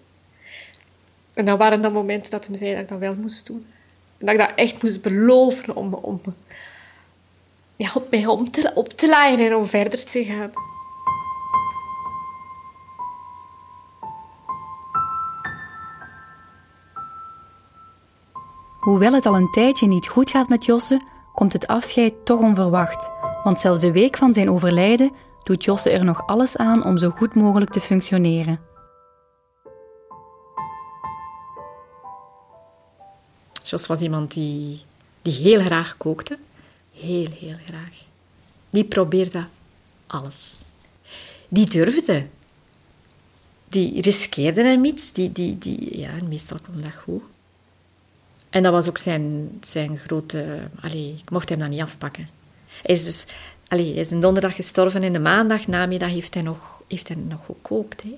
En 1.34 1.46
dan 1.46 1.58
waren 1.58 1.82
dat 1.82 1.94
momenten 1.94 2.32
dat 2.32 2.48
hij 2.48 2.58
zei 2.58 2.74
dat 2.74 2.82
ik 2.82 2.90
dat 2.90 3.00
wel 3.00 3.16
moest 3.16 3.46
doen. 3.46 3.66
En 4.18 4.26
dat 4.26 4.36
ik 4.36 4.42
dat 4.42 4.52
echt 4.56 4.84
moest 4.84 5.02
beloven 5.02 5.76
om, 5.76 5.94
om, 5.94 6.22
ja, 7.78 7.92
op 7.94 8.12
mij 8.12 8.26
om 8.26 8.52
te, 8.52 8.72
op 8.76 8.90
te 8.90 9.08
laaien 9.08 9.40
en 9.40 9.56
om 9.56 9.68
verder 9.68 10.04
te 10.06 10.24
gaan. 10.24 10.52
Hoewel 18.80 19.14
het 19.14 19.26
al 19.26 19.36
een 19.36 19.52
tijdje 19.52 19.88
niet 19.88 20.08
goed 20.08 20.30
gaat 20.30 20.50
met 20.50 20.66
Josse, 20.66 21.02
komt 21.34 21.54
het 21.54 21.68
afscheid 21.68 22.14
toch 22.26 22.40
onverwacht. 22.40 23.12
Want 23.44 23.60
zelfs 23.60 23.80
de 23.80 23.92
week 23.92 24.18
van 24.18 24.34
zijn 24.34 24.50
overlijden 24.50 25.12
doet 25.44 25.64
Josse 25.64 25.90
er 25.90 26.06
nog 26.06 26.28
alles 26.28 26.58
aan 26.58 26.84
om 26.84 26.98
zo 26.98 27.10
goed 27.10 27.36
mogelijk 27.36 27.72
te 27.72 27.80
functioneren. 27.80 28.60
Jos 33.64 33.88
was 33.88 34.00
iemand 34.00 34.34
die, 34.34 34.82
die 35.22 35.34
heel 35.34 35.60
graag 35.60 35.98
kookte. 35.98 36.38
Heel, 37.00 37.28
heel 37.40 37.58
graag. 37.66 38.04
Die 38.70 38.84
probeerde 38.84 39.48
alles. 40.08 40.54
Die 41.50 41.66
durfde. 41.66 42.28
Die 43.70 44.02
riskeerde 44.02 44.64
hem 44.64 44.86
iets. 44.86 45.12
Die, 45.12 45.32
die, 45.32 45.58
die, 45.58 45.98
ja, 45.98 46.12
meestal 46.28 46.60
kwam 46.60 46.82
dat 46.82 46.94
goed. 46.94 47.24
En 48.50 48.64
dat 48.64 48.72
was 48.72 48.88
ook 48.88 48.98
zijn, 48.98 49.50
zijn 49.64 49.98
grote... 49.98 50.60
Allee, 50.80 51.16
ik 51.22 51.30
mocht 51.30 51.50
hem 51.50 51.60
dat 51.60 51.70
niet 51.70 51.82
afpakken. 51.82 52.30
Hij 52.82 52.96
is 52.96 53.04
dus... 53.04 53.26
Allee, 53.68 53.94
hij 53.94 54.02
is 54.02 54.12
een 54.12 54.20
donderdag 54.20 54.56
gestorven 54.56 55.04
en 55.04 55.14
de 55.14 55.20
maandag 55.20 55.68
namiddag 55.68 56.10
heeft 56.10 56.34
hij 56.34 56.44
nog, 56.44 56.82
heeft 56.88 57.08
hij 57.08 57.18
nog 57.18 57.46
gekookt. 57.46 58.04
Hè. 58.04 58.16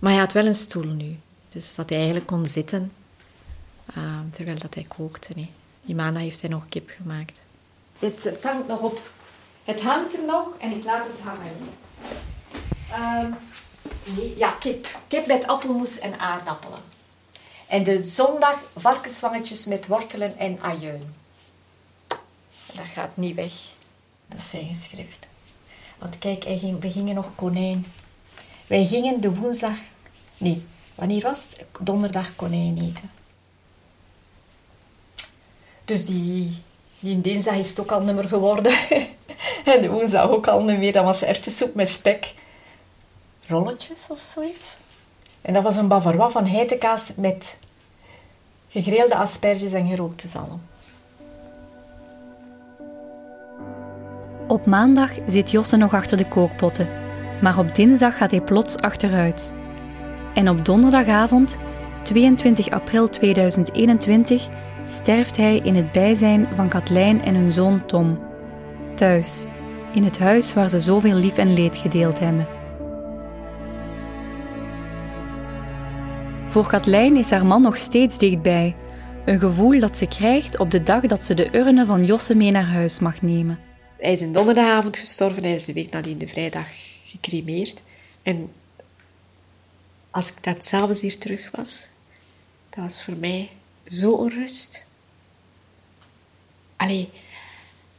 Maar 0.00 0.12
hij 0.12 0.20
had 0.20 0.32
wel 0.32 0.46
een 0.46 0.54
stoel 0.54 0.84
nu. 0.84 1.16
Dus 1.48 1.74
dat 1.74 1.88
hij 1.88 1.98
eigenlijk 1.98 2.26
kon 2.26 2.46
zitten 2.46 2.92
uh, 3.96 4.18
terwijl 4.30 4.58
dat 4.58 4.74
hij 4.74 4.84
kookte. 4.88 5.32
Hè. 5.36 5.48
Die 5.82 5.94
maandag 5.94 6.22
heeft 6.22 6.40
hij 6.40 6.50
nog 6.50 6.64
kip 6.68 6.90
gemaakt. 6.96 7.38
Het, 7.98 8.24
het, 8.24 8.42
hangt 8.42 8.66
nog 8.66 8.80
op. 8.80 9.00
Het 9.64 9.82
hangt 9.82 10.14
er 10.16 10.24
nog 10.24 10.48
en 10.58 10.72
ik 10.72 10.84
laat 10.84 11.06
het 11.06 11.20
hangen. 11.20 11.56
Uh, 12.90 13.34
nee, 14.04 14.36
ja, 14.36 14.50
kip. 14.50 14.98
Kip 15.08 15.26
met 15.26 15.46
appelmoes 15.46 15.98
en 15.98 16.18
aardappelen. 16.18 16.80
En 17.66 17.84
de 17.84 18.04
zondag 18.04 18.58
varkenswangetjes 18.76 19.66
met 19.66 19.86
wortelen 19.86 20.38
en 20.38 20.60
ajuin. 20.60 21.14
Dat 22.74 22.86
gaat 22.94 23.16
niet 23.16 23.34
weg. 23.34 23.52
Dat 24.26 24.40
zijn 24.40 24.66
geschrift. 24.66 25.26
Want 25.98 26.18
kijk, 26.18 26.44
we 26.80 26.90
gingen 26.90 27.14
nog 27.14 27.34
konijn. 27.34 27.86
Wij 28.66 28.86
gingen 28.86 29.20
de 29.20 29.34
woensdag... 29.34 29.76
Nee, 30.36 30.66
wanneer 30.94 31.22
was 31.22 31.48
het? 31.56 31.68
Donderdag 31.80 32.36
konijn 32.36 32.78
eten. 32.78 33.10
Dus 35.84 36.06
die, 36.06 36.62
die 37.04 37.20
dinsdag 37.20 37.54
is 37.54 37.68
het 37.68 37.80
ook 37.80 37.90
al 37.90 38.00
nummer 38.00 38.28
geworden. 38.28 38.72
en 39.72 39.80
de 39.80 39.88
woensdag 39.90 40.30
ook 40.30 40.46
al 40.46 40.64
niet 40.64 40.78
meer. 40.78 40.92
Dat 40.92 41.04
was 41.04 41.22
erwtensoep 41.22 41.74
met 41.74 41.88
spek. 41.88 42.34
Rolletjes 43.46 43.98
of 44.08 44.20
zoiets. 44.20 44.76
En 45.42 45.52
dat 45.52 45.62
was 45.62 45.76
een 45.76 45.88
bavarois 45.88 46.32
van 46.32 46.46
heitenkaas 46.46 47.10
met 47.16 47.56
gegrilde 48.68 49.14
asperges 49.14 49.72
en 49.72 49.88
gerookte 49.88 50.28
zalm. 50.28 50.62
Op 54.48 54.66
maandag 54.66 55.10
zit 55.26 55.50
Josse 55.50 55.76
nog 55.76 55.94
achter 55.94 56.16
de 56.16 56.28
kookpotten. 56.28 56.88
Maar 57.42 57.58
op 57.58 57.74
dinsdag 57.74 58.16
gaat 58.16 58.30
hij 58.30 58.40
plots 58.40 58.76
achteruit. 58.76 59.54
En 60.34 60.48
op 60.48 60.64
donderdagavond, 60.64 61.56
22 62.02 62.70
april 62.70 63.08
2021, 63.08 64.48
sterft 64.84 65.36
hij 65.36 65.56
in 65.56 65.74
het 65.74 65.92
bijzijn 65.92 66.48
van 66.54 66.68
Katlijn 66.68 67.22
en 67.22 67.34
hun 67.34 67.52
zoon 67.52 67.86
Tom. 67.86 68.20
Thuis, 68.94 69.44
in 69.92 70.04
het 70.04 70.18
huis 70.18 70.52
waar 70.52 70.68
ze 70.68 70.80
zoveel 70.80 71.14
lief 71.14 71.38
en 71.38 71.54
leed 71.54 71.76
gedeeld 71.76 72.18
hebben. 72.18 72.46
Voor 76.46 76.66
Katlijn 76.66 77.16
is 77.16 77.30
haar 77.30 77.46
man 77.46 77.62
nog 77.62 77.78
steeds 77.78 78.18
dichtbij. 78.18 78.76
Een 79.24 79.38
gevoel 79.38 79.80
dat 79.80 79.96
ze 79.96 80.06
krijgt 80.06 80.58
op 80.58 80.70
de 80.70 80.82
dag 80.82 81.00
dat 81.00 81.22
ze 81.22 81.34
de 81.34 81.56
urne 81.56 81.86
van 81.86 82.04
Josse 82.04 82.34
mee 82.34 82.50
naar 82.50 82.66
huis 82.66 82.98
mag 82.98 83.22
nemen. 83.22 83.58
Hij 83.98 84.12
is 84.12 84.20
een 84.20 84.32
donderdagavond 84.32 84.96
gestorven, 84.96 85.42
hij 85.42 85.54
is 85.54 85.64
de 85.64 85.72
week 85.72 85.90
nadien 85.90 86.18
de 86.18 86.28
vrijdag 86.28 86.66
gecremeerd. 87.04 87.82
En 88.22 88.52
als 90.10 90.28
ik 90.28 90.34
dat 90.40 90.64
s'avonds 90.64 91.00
hier 91.00 91.18
terug 91.18 91.50
was, 91.52 91.86
dat 92.70 92.84
was 92.84 93.02
voor 93.02 93.16
mij 93.16 93.50
zo 93.86 94.10
onrust. 94.10 94.84
Allee, 96.76 97.08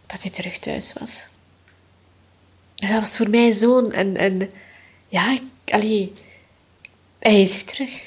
dat 0.06 0.22
hij 0.22 0.32
terug 0.32 0.58
thuis 0.58 0.94
was. 1.00 1.26
En 2.76 2.90
dat 2.90 3.00
was 3.00 3.18
voor 3.18 3.30
mij 3.30 3.54
zo'n... 3.54 3.92
En, 3.92 4.18
en 4.18 4.52
ja, 5.08 5.40
allee, 5.66 6.14
hij 7.20 7.42
is 7.42 7.54
hier 7.54 7.66
terug. 7.66 8.02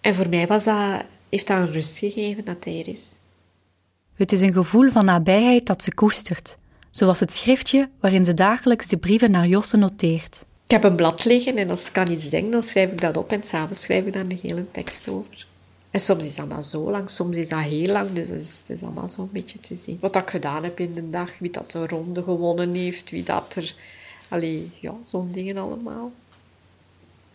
En 0.00 0.14
voor 0.14 0.28
mij 0.28 0.46
was 0.46 0.64
dat, 0.64 1.02
heeft 1.28 1.46
dat 1.46 1.58
een 1.58 1.72
rust 1.72 1.98
gegeven 1.98 2.44
dat 2.44 2.64
hij 2.64 2.80
er 2.80 2.88
is. 2.88 3.02
Het 4.14 4.32
is 4.32 4.40
een 4.40 4.52
gevoel 4.52 4.90
van 4.90 5.04
nabijheid 5.04 5.66
dat 5.66 5.82
ze 5.82 5.94
koestert, 5.94 6.58
zoals 6.90 7.20
het 7.20 7.32
schriftje 7.32 7.90
waarin 8.00 8.24
ze 8.24 8.34
dagelijks 8.34 8.86
de 8.86 8.96
brieven 8.96 9.30
naar 9.30 9.46
Josse 9.46 9.76
noteert. 9.76 10.44
Ik 10.64 10.70
heb 10.70 10.84
een 10.84 10.96
blad 10.96 11.24
liggen 11.24 11.56
en 11.56 11.70
als 11.70 11.88
ik 11.88 11.98
aan 11.98 12.10
iets 12.10 12.28
denk, 12.28 12.52
dan 12.52 12.62
schrijf 12.62 12.92
ik 12.92 13.00
dat 13.00 13.16
op 13.16 13.32
en 13.32 13.44
s'avonds 13.44 13.82
schrijf 13.82 14.06
ik 14.06 14.12
daar 14.12 14.24
een 14.24 14.38
hele 14.42 14.70
tekst 14.70 15.08
over. 15.08 15.46
En 15.92 16.00
soms 16.00 16.24
is 16.24 16.34
dat 16.34 16.48
maar 16.48 16.64
zo 16.64 16.90
lang, 16.90 17.10
soms 17.10 17.36
is 17.36 17.48
dat 17.48 17.60
heel 17.60 17.92
lang, 17.92 18.12
dus 18.12 18.28
het 18.28 18.40
is, 18.40 18.58
het 18.58 18.76
is 18.76 18.82
allemaal 18.82 19.10
zo'n 19.10 19.28
beetje 19.32 19.60
te 19.60 19.76
zien. 19.76 19.98
Wat 20.00 20.16
ik 20.16 20.30
gedaan 20.30 20.62
heb 20.62 20.80
in 20.80 20.94
de 20.94 21.10
dag, 21.10 21.38
wie 21.38 21.50
dat 21.50 21.70
de 21.70 21.86
ronde 21.86 22.22
gewonnen 22.22 22.74
heeft, 22.74 23.10
wie 23.10 23.22
dat 23.22 23.54
er... 23.54 23.74
Allee, 24.28 24.70
ja, 24.80 24.94
zo'n 25.02 25.32
dingen 25.32 25.56
allemaal. 25.56 26.12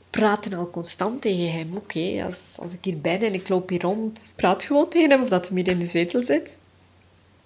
Praten 0.09 0.53
al 0.53 0.69
constant 0.69 1.21
tegen 1.21 1.51
hem 1.51 1.81
hè. 1.87 2.23
Als, 2.25 2.57
als 2.59 2.73
ik 2.73 2.83
hier 2.83 3.01
ben 3.01 3.21
en 3.21 3.33
ik 3.33 3.49
loop 3.49 3.69
hier 3.69 3.81
rond, 3.81 4.33
praat 4.35 4.63
gewoon 4.63 4.89
tegen 4.89 5.09
hem 5.09 5.23
of 5.23 5.29
dat 5.29 5.47
hij 5.47 5.57
hier 5.57 5.67
in 5.67 5.79
de 5.79 5.85
zetel 5.85 6.23
zit. 6.23 6.57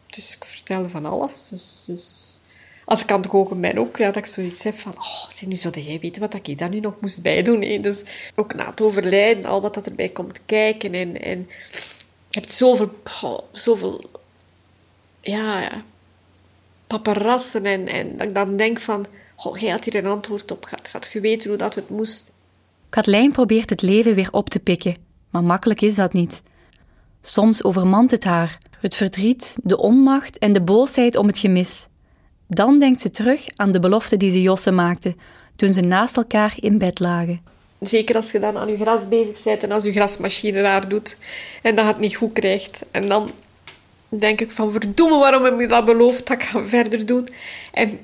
Dus 0.06 0.36
ik 0.36 0.46
vertel 0.46 0.90
van 0.90 1.06
alles, 1.06 1.48
dus... 1.50 1.84
dus 1.86 2.31
als 2.92 3.02
ik 3.02 3.12
aan 3.12 3.20
het 3.22 3.30
koken 3.30 3.62
ben 3.62 3.78
ook, 3.78 3.98
ja, 3.98 4.06
dat 4.06 4.16
ik 4.16 4.26
zoiets 4.26 4.64
heb 4.64 4.76
van, 4.76 4.94
oh, 4.98 5.30
zie, 5.30 5.48
nu 5.48 5.56
zou 5.56 5.80
jij 5.80 6.00
weten 6.00 6.22
wat 6.22 6.34
ik 6.34 6.58
daar 6.58 6.70
nu 6.70 6.80
nog 6.80 6.94
moest 7.00 7.22
bijdoen. 7.22 7.82
Dus 7.82 8.04
ook 8.36 8.54
na 8.54 8.70
het 8.70 8.82
overlijden, 8.82 9.46
al 9.46 9.62
wat 9.62 9.74
dat 9.74 9.86
erbij 9.86 10.10
komt 10.10 10.40
kijken. 10.46 10.94
En, 10.94 11.22
en 11.22 11.50
je 12.30 12.40
hebt 12.40 12.52
zoveel, 12.52 12.92
oh, 13.22 13.40
zoveel, 13.52 14.02
ja, 15.22 15.84
paparassen. 16.88 17.66
En, 17.66 17.88
en 17.88 18.18
dat 18.18 18.28
ik 18.28 18.36
dan 18.36 18.58
denk 18.58 18.80
van, 18.80 19.06
oh, 19.36 19.58
jij 19.58 19.72
had 19.72 19.84
hier 19.84 19.96
een 19.96 20.12
antwoord 20.12 20.52
op 20.52 20.66
gehad. 20.66 20.90
Had 20.90 21.10
je 21.14 21.20
weten 21.20 21.50
hoe 21.50 21.58
dat 21.58 21.76
het 21.76 21.90
moest. 21.90 22.30
Katlijn 22.90 23.32
probeert 23.32 23.70
het 23.70 23.82
leven 23.82 24.16
weer 24.16 24.30
op 24.32 24.50
te 24.50 24.60
pikken, 24.60 24.96
maar 25.30 25.44
makkelijk 25.44 25.82
is 25.82 25.96
dat 25.96 26.14
niet. 26.14 26.44
Soms 27.22 27.64
overmant 27.64 28.12
het 28.12 28.24
haar, 28.24 28.58
het 28.80 28.96
verdriet, 28.96 29.58
de 29.64 29.78
onmacht 29.78 30.38
en 30.38 30.54
de 30.54 30.62
boosheid 30.62 31.16
om 31.16 31.28
het 31.28 31.40
gemis. 31.40 31.90
Dan 32.54 32.80
denkt 32.80 33.02
ze 33.02 33.12
terug 33.12 33.48
aan 33.56 33.72
de 33.72 33.80
belofte 33.80 34.18
die 34.18 34.32
ze 34.32 34.42
Josse 34.42 34.72
maakte 34.72 35.16
toen 35.56 35.74
ze 35.74 35.82
naast 35.82 36.18
elkaar 36.18 36.54
in 36.56 36.78
bed 36.78 37.00
lagen. 37.00 37.42
Zeker 37.80 38.16
als 38.16 38.32
je 38.32 38.40
dan 38.40 38.58
aan 38.58 38.70
je 38.70 38.78
gras 38.78 39.08
bezig 39.08 39.44
bent 39.44 39.64
en 39.64 39.72
als 39.72 39.84
je 39.84 39.92
grasmachine 39.92 40.62
daar 40.62 40.88
doet 40.88 41.18
en 41.62 41.76
dat 41.76 41.86
het 41.86 42.00
niet 42.00 42.16
goed 42.16 42.34
krijgt. 42.34 42.82
En 42.92 43.08
dan 43.08 43.32
denk 44.10 44.42
ik 44.42 44.52
van 44.52 44.72
verdomme, 44.72 45.18
waarom 45.18 45.44
heb 45.44 45.60
je 45.60 45.68
dat 45.68 45.86
beloofd 45.86 46.28
dat 46.28 46.38
ik 46.38 46.44
ga 46.44 46.64
verder 46.64 47.06
doen? 47.06 47.28
En 47.74 48.00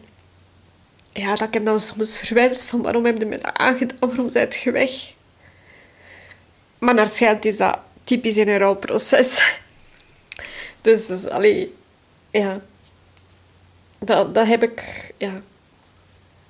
ja, 1.13 1.35
dat 1.35 1.47
ik 1.47 1.53
hem 1.53 1.63
dan 1.63 1.79
soms 1.79 2.17
verwijs 2.17 2.61
van 2.61 2.81
waarom 2.81 3.05
heb 3.05 3.19
je 3.19 3.25
me 3.25 3.37
dat 3.37 3.53
aangedaan, 3.53 4.09
waarom 4.09 4.29
zijt 4.29 4.55
je 4.55 4.71
weg? 4.71 5.13
Maar 6.77 6.93
naar 6.93 7.07
schijnt 7.07 7.45
is 7.45 7.57
dat 7.57 7.79
typisch 8.03 8.37
in 8.37 8.47
een 8.47 8.57
rouwproces. 8.57 9.59
Dus, 10.81 11.05
dus 11.05 11.27
allee, 11.27 11.73
ja, 12.31 12.61
dat, 13.99 14.33
dat 14.33 14.47
heb 14.47 14.63
ik, 14.63 15.13
ja, 15.17 15.41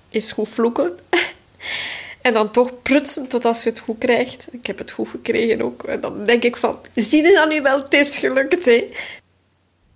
is 0.09 0.31
goed 0.31 0.49
vloeken. 0.49 0.99
en 2.21 2.33
dan 2.33 2.51
toch 2.51 2.81
prutsen 2.81 3.27
tot 3.27 3.45
als 3.45 3.63
je 3.63 3.69
het 3.69 3.79
goed 3.79 3.97
krijgt. 3.97 4.47
Ik 4.51 4.67
heb 4.67 4.77
het 4.77 4.91
goed 4.91 5.07
gekregen 5.07 5.61
ook. 5.61 5.83
En 5.83 6.01
dan 6.01 6.23
denk 6.23 6.43
ik 6.43 6.57
van, 6.57 6.77
zie 6.95 7.23
je 7.23 7.33
dan 7.33 7.49
nu 7.49 7.61
wel, 7.61 7.83
het 7.83 7.93
is 7.93 8.17
gelukt, 8.17 8.65
hè. 8.65 8.89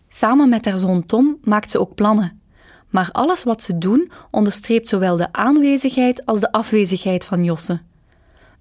Samen 0.08 0.50
met 0.50 0.66
haar 0.66 0.78
zoon 0.78 1.06
Tom 1.06 1.38
maakt 1.44 1.72
ze 1.72 1.80
ook 1.80 1.96
plannen. 1.96 2.42
Maar 2.90 3.10
alles 3.12 3.44
wat 3.44 3.64
ze 3.64 3.78
doen 3.78 4.12
onderstreept 4.32 4.88
zowel 4.88 5.18
de 5.18 5.28
aanwezigheid 5.32 6.26
als 6.26 6.40
de 6.40 6.52
afwezigheid 6.52 7.24
van 7.24 7.44
Josse. 7.44 7.82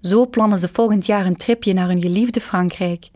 Zo 0.01 0.27
plannen 0.27 0.59
ze 0.59 0.67
volgend 0.67 1.05
jaar 1.05 1.25
een 1.25 1.35
tripje 1.35 1.73
naar 1.73 1.87
hun 1.87 2.01
geliefde 2.01 2.41
Frankrijk. 2.41 3.09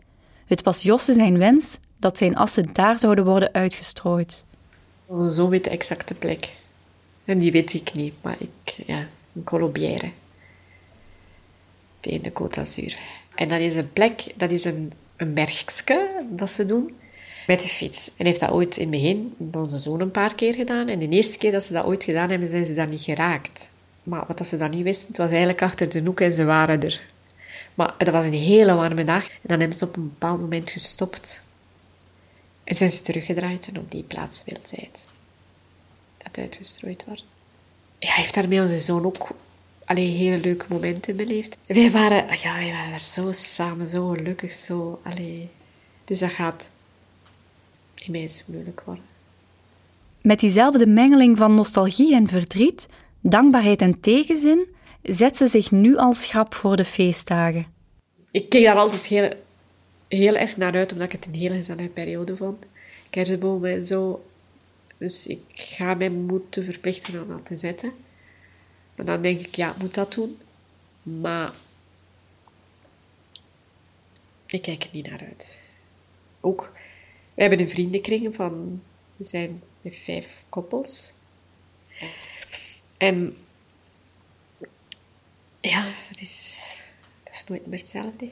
Het 0.46 0.62
was 0.62 0.82
Josse 0.82 1.12
zijn 1.12 1.38
wens 1.38 1.78
dat 1.98 2.18
zijn 2.18 2.36
assen 2.36 2.68
daar 2.72 2.98
zouden 2.98 3.24
worden 3.24 3.52
uitgestrooid. 3.52 4.44
Zo 5.08 5.48
weet 5.48 5.64
de 5.64 5.70
exacte 5.70 6.14
plek. 6.14 6.48
En 7.24 7.38
die 7.38 7.52
weet 7.52 7.74
ik 7.74 7.92
niet, 7.92 8.14
maar 8.22 8.36
ik, 8.38 8.84
ja, 8.86 9.08
een 9.32 9.44
Colombière. 9.44 10.10
Tegen 12.00 12.22
de 12.22 12.30
Côte 12.30 12.54
d'Azur. 12.54 12.98
En 13.34 13.48
dat 13.48 13.60
is 13.60 13.74
een 13.74 13.92
plek, 13.92 14.24
dat 14.36 14.50
is 14.50 14.64
een, 14.64 14.92
een 15.16 15.34
bergske 15.34 16.24
dat 16.30 16.50
ze 16.50 16.66
doen 16.66 16.96
met 17.46 17.62
de 17.62 17.68
fiets. 17.68 18.10
En 18.16 18.26
heeft 18.26 18.40
dat 18.40 18.50
ooit 18.50 18.76
in 18.76 18.90
begin 18.90 19.34
onze 19.52 19.78
zoon 19.78 20.00
een 20.00 20.10
paar 20.10 20.34
keer 20.34 20.54
gedaan. 20.54 20.88
En 20.88 20.98
de 20.98 21.08
eerste 21.08 21.38
keer 21.38 21.52
dat 21.52 21.64
ze 21.64 21.72
dat 21.72 21.84
ooit 21.84 22.04
gedaan 22.04 22.30
hebben, 22.30 22.48
zijn 22.48 22.66
ze 22.66 22.74
daar 22.74 22.88
niet 22.88 23.00
geraakt. 23.00 23.70
Maar 24.02 24.24
wat 24.26 24.38
dat 24.38 24.46
ze 24.46 24.56
dan 24.56 24.70
niet 24.70 24.82
wisten, 24.82 25.08
het 25.08 25.16
was 25.16 25.28
eigenlijk 25.28 25.62
achter 25.62 25.88
de 25.88 26.02
hoek 26.04 26.20
en 26.20 26.32
ze 26.32 26.44
waren 26.44 26.82
er. 26.82 27.00
Maar 27.74 27.94
dat 27.98 28.08
was 28.08 28.24
een 28.24 28.32
hele 28.32 28.74
warme 28.74 29.04
dag. 29.04 29.28
En 29.28 29.38
dan 29.42 29.60
hebben 29.60 29.78
ze 29.78 29.84
op 29.84 29.96
een 29.96 30.08
bepaald 30.08 30.40
moment 30.40 30.70
gestopt. 30.70 31.42
En 32.66 32.76
zijn 32.76 32.90
ze 32.90 33.02
teruggedraaid 33.02 33.68
en 33.68 33.78
op 33.78 33.90
die 33.90 34.02
plaats 34.02 34.42
wildzijd. 34.44 35.00
Dat 36.18 36.38
uitgestrooid 36.38 37.04
wordt. 37.04 37.24
Ja, 37.98 38.08
hij 38.08 38.22
heeft 38.22 38.34
daarmee 38.34 38.60
onze 38.60 38.78
zoon 38.78 39.04
ook 39.04 39.28
alleen 39.84 40.16
hele 40.16 40.38
leuke 40.38 40.66
momenten 40.68 41.16
beleefd. 41.16 41.56
Wij 41.66 41.90
waren, 41.90 42.38
ja, 42.38 42.54
wij 42.54 42.72
waren 42.72 42.90
daar 42.90 43.00
zo 43.00 43.32
samen, 43.32 43.88
zo 43.88 44.08
gelukkig, 44.08 44.52
zo, 44.52 45.00
allee. 45.02 45.48
Dus 46.04 46.18
dat 46.18 46.30
gaat 46.30 46.70
immens 47.94 48.42
moeilijk 48.46 48.82
worden. 48.84 49.04
Met 50.20 50.40
diezelfde 50.40 50.86
mengeling 50.86 51.36
van 51.38 51.54
nostalgie 51.54 52.14
en 52.14 52.28
verdriet, 52.28 52.88
dankbaarheid 53.20 53.80
en 53.80 54.00
tegenzin, 54.00 54.66
zet 55.02 55.36
ze 55.36 55.46
zich 55.46 55.70
nu 55.70 55.96
al 55.96 56.12
schrap 56.12 56.54
voor 56.54 56.76
de 56.76 56.84
feestdagen. 56.84 57.66
Ik 58.30 58.48
keek 58.48 58.64
daar 58.64 58.76
altijd 58.76 59.04
heel 59.04 59.30
heel 60.08 60.36
erg 60.36 60.56
naar 60.56 60.74
uit, 60.74 60.92
omdat 60.92 61.06
ik 61.06 61.12
het 61.12 61.26
een 61.26 61.40
hele 61.40 61.56
gezellige 61.56 61.88
periode 61.88 62.36
vond. 62.36 62.64
Kerstbomen 63.10 63.70
en 63.70 63.86
zo. 63.86 64.24
Dus 64.98 65.26
ik 65.26 65.42
ga 65.52 65.94
mij 65.94 66.10
moeten 66.10 66.64
verplichten 66.64 67.22
om 67.22 67.28
dat 67.28 67.46
te 67.46 67.56
zetten. 67.56 67.92
Maar 68.94 69.06
dan 69.06 69.22
denk 69.22 69.40
ik, 69.40 69.54
ja, 69.54 69.70
ik 69.70 69.76
moet 69.76 69.94
dat 69.94 70.14
doen. 70.14 70.38
Maar 71.02 71.52
ik 74.46 74.62
kijk 74.62 74.82
er 74.82 74.88
niet 74.92 75.10
naar 75.10 75.20
uit. 75.20 75.58
Ook, 76.40 76.72
we 77.34 77.40
hebben 77.40 77.60
een 77.60 77.70
vriendenkring 77.70 78.34
van, 78.34 78.82
we 79.16 79.24
zijn 79.24 79.62
vijf 79.84 80.44
koppels. 80.48 81.12
En 82.96 83.36
ja, 85.60 85.84
dat 86.08 86.20
is, 86.20 86.64
dat 87.22 87.34
is 87.34 87.44
nooit 87.46 87.66
meer 87.66 87.78
hetzelfde. 87.78 88.30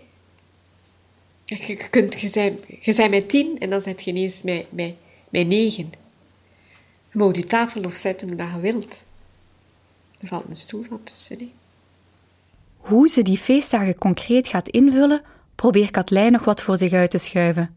Je, 1.45 1.89
kunt, 1.91 2.21
je, 2.21 2.29
zijn, 2.29 2.59
je 2.81 2.93
zijn 2.93 3.11
met 3.11 3.29
tien 3.29 3.59
en 3.59 3.71
dan 3.71 3.81
zit 3.81 4.03
je 4.03 4.11
ineens 4.11 4.43
met, 4.43 4.73
met, 4.73 4.95
met 5.29 5.47
negen. 5.47 5.93
Je 7.13 7.19
mag 7.19 7.33
die 7.33 7.47
tafel 7.47 7.81
nog 7.81 7.97
zetten 7.97 8.29
hoe 8.29 8.37
je 8.37 8.61
wilt. 8.61 9.05
Er 10.21 10.29
valt 10.29 10.45
een 10.49 10.57
stoel 10.57 10.85
van 10.89 11.03
tussen. 11.03 11.39
Hè. 11.39 11.53
Hoe 12.77 13.09
ze 13.09 13.23
die 13.23 13.39
feestdagen 13.39 13.99
concreet 13.99 14.49
gaat 14.49 14.69
invullen, 14.69 15.23
probeert 15.55 15.91
Katlijn 15.91 16.33
nog 16.33 16.45
wat 16.45 16.63
voor 16.63 16.77
zich 16.77 16.93
uit 16.93 17.11
te 17.11 17.19
schuiven. 17.19 17.75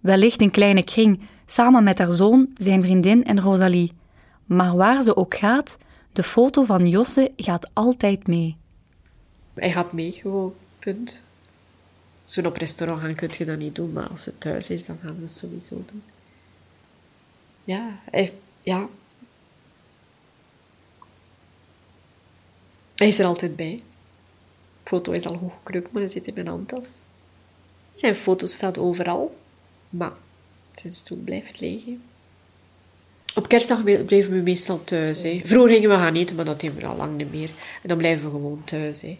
Wellicht 0.00 0.40
een 0.40 0.50
kleine 0.50 0.82
kring, 0.82 1.20
samen 1.46 1.84
met 1.84 1.98
haar 1.98 2.12
zoon, 2.12 2.48
zijn 2.54 2.82
vriendin 2.82 3.24
en 3.24 3.40
Rosalie. 3.40 3.92
Maar 4.44 4.76
waar 4.76 5.02
ze 5.02 5.16
ook 5.16 5.34
gaat, 5.34 5.78
de 6.12 6.22
foto 6.22 6.64
van 6.64 6.86
Josse 6.86 7.32
gaat 7.36 7.70
altijd 7.72 8.26
mee. 8.26 8.56
Hij 9.54 9.72
gaat 9.72 9.92
mee, 9.92 10.12
gewoon, 10.12 10.54
punt. 10.78 11.22
Als 12.32 12.40
we 12.42 12.48
op 12.48 12.56
restaurant 12.56 13.00
gaan, 13.00 13.14
kun 13.14 13.30
je 13.38 13.44
dat 13.44 13.58
niet 13.58 13.74
doen, 13.74 13.92
maar 13.92 14.08
als 14.08 14.24
het 14.24 14.40
thuis 14.40 14.70
is, 14.70 14.86
dan 14.86 14.98
gaan 15.02 15.14
we 15.14 15.20
dat 15.20 15.30
sowieso 15.30 15.84
doen. 15.86 16.02
Ja, 17.64 17.98
ja. 18.62 18.88
Hij 22.94 23.08
is 23.08 23.18
er 23.18 23.26
altijd 23.26 23.56
bij. 23.56 23.76
De 24.82 24.88
foto 24.88 25.12
is 25.12 25.26
al 25.26 25.36
goed 25.36 25.52
gekrukt, 25.56 25.92
maar 25.92 26.02
hij 26.02 26.10
zit 26.10 26.26
in 26.26 26.34
mijn 26.34 26.46
handtas. 26.46 26.86
Zijn 27.94 28.14
foto 28.14 28.46
staat 28.46 28.78
overal, 28.78 29.38
maar 29.90 30.12
zijn 30.74 30.92
stoel 30.92 31.18
blijft 31.18 31.60
liggen. 31.60 32.02
Op 33.34 33.48
kerstdag 33.48 33.82
bleven 33.82 34.32
we 34.32 34.40
meestal 34.40 34.84
thuis. 34.84 35.22
Hè. 35.22 35.42
Vroeger 35.44 35.72
gingen 35.72 35.90
we 35.90 35.96
gaan 35.96 36.14
eten, 36.14 36.36
maar 36.36 36.44
dat 36.44 36.60
doen 36.60 36.74
we 36.74 36.86
al 36.86 36.96
lang 36.96 37.16
niet 37.16 37.30
meer. 37.30 37.50
En 37.82 37.88
dan 37.88 37.98
blijven 37.98 38.24
we 38.24 38.30
gewoon 38.30 38.64
thuis. 38.64 39.02
Hè. 39.02 39.18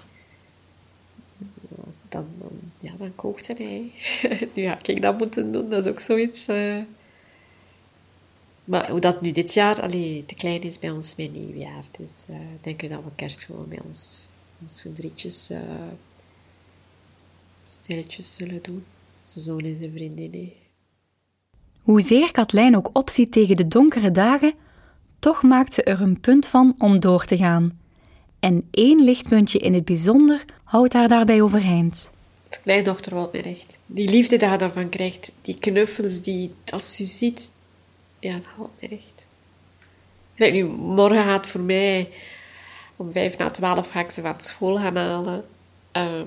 Dan, 2.08 2.26
ja, 2.82 2.92
dan 2.98 3.14
kookte 3.14 3.54
hij. 3.56 3.92
nu 4.54 4.62
ja, 4.62 4.78
ik 4.82 5.02
dat 5.02 5.18
moeten 5.18 5.52
doen, 5.52 5.68
dat 5.68 5.86
is 5.86 5.92
ook 5.92 6.00
zoiets... 6.00 6.48
Uh... 6.48 6.82
Maar 8.64 8.90
hoe 8.90 9.00
dat 9.00 9.20
nu 9.20 9.32
dit 9.32 9.54
jaar... 9.54 9.82
Allee, 9.82 10.24
de 10.26 10.34
kleine 10.34 10.64
is 10.64 10.78
bij 10.78 10.90
ons 10.90 11.16
mijn 11.16 11.32
nieuwjaar. 11.32 11.84
Dus 11.98 12.26
uh, 12.30 12.36
denk 12.60 12.82
ik 12.82 12.90
dat 12.90 13.04
we 13.04 13.10
kerst 13.14 13.44
gewoon 13.44 13.68
bij 13.68 13.80
ons, 13.86 14.28
ons 14.60 14.86
drietjes... 14.94 15.50
Uh, 15.50 15.58
stilletjes 17.66 18.34
zullen 18.34 18.62
doen. 18.62 18.84
Zijn 19.22 19.44
zoon 19.44 19.64
en 19.64 19.76
zijn 19.78 19.92
vriendin. 19.92 20.52
Hoezeer 21.82 22.32
Katlijn 22.32 22.76
ook 22.76 22.90
opziet 22.92 23.32
tegen 23.32 23.56
de 23.56 23.68
donkere 23.68 24.10
dagen, 24.10 24.54
toch 25.18 25.42
maakt 25.42 25.74
ze 25.74 25.82
er 25.82 26.00
een 26.00 26.20
punt 26.20 26.46
van 26.46 26.74
om 26.78 27.00
door 27.00 27.24
te 27.24 27.36
gaan. 27.36 27.80
En 28.40 28.68
één 28.70 29.04
lichtpuntje 29.04 29.58
in 29.58 29.74
het 29.74 29.84
bijzonder 29.84 30.44
houdt 30.64 30.92
haar 30.92 31.08
daarbij 31.08 31.42
overeind. 31.42 32.12
Kleindochter 32.60 33.12
valt 33.12 33.32
mij 33.32 33.40
recht. 33.40 33.78
Die 33.86 34.08
liefde 34.08 34.36
die 34.36 34.48
je 34.48 34.58
daarvan 34.58 34.88
krijgt, 34.88 35.32
die 35.40 35.58
knuffels, 35.58 36.22
die, 36.22 36.54
als 36.70 36.96
je 36.96 37.04
ziet, 37.04 37.52
ja, 38.18 38.32
dat 38.32 38.44
houdt 38.56 38.80
mij 38.80 38.88
recht. 38.88 39.26
Kijk, 40.34 40.52
nu, 40.52 40.64
morgen 40.64 41.24
gaat 41.24 41.46
voor 41.46 41.60
mij 41.60 42.08
om 42.96 43.12
vijf 43.12 43.36
na 43.36 43.50
twaalf 43.50 43.90
ga 43.90 44.00
ik 44.00 44.10
ze 44.10 44.20
van 44.20 44.40
school 44.40 44.76
gaan 44.76 44.96
halen. 44.96 45.44
Ehm, 45.92 46.26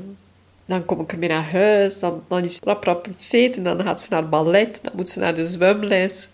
dan 0.65 0.85
kom 0.85 0.99
ik 0.99 1.11
ermee 1.11 1.29
naar 1.29 1.51
huis, 1.51 1.99
dan, 1.99 2.23
dan 2.27 2.43
is 2.43 2.59
rap 2.59 2.83
rap 2.83 3.07
iets 3.07 3.31
eten, 3.31 3.63
dan 3.63 3.81
gaat 3.81 4.01
ze 4.01 4.07
naar 4.09 4.29
ballet, 4.29 4.79
dan 4.83 4.93
moet 4.95 5.09
ze 5.09 5.19
naar 5.19 5.35
de 5.35 5.45
zwemles. 5.45 6.29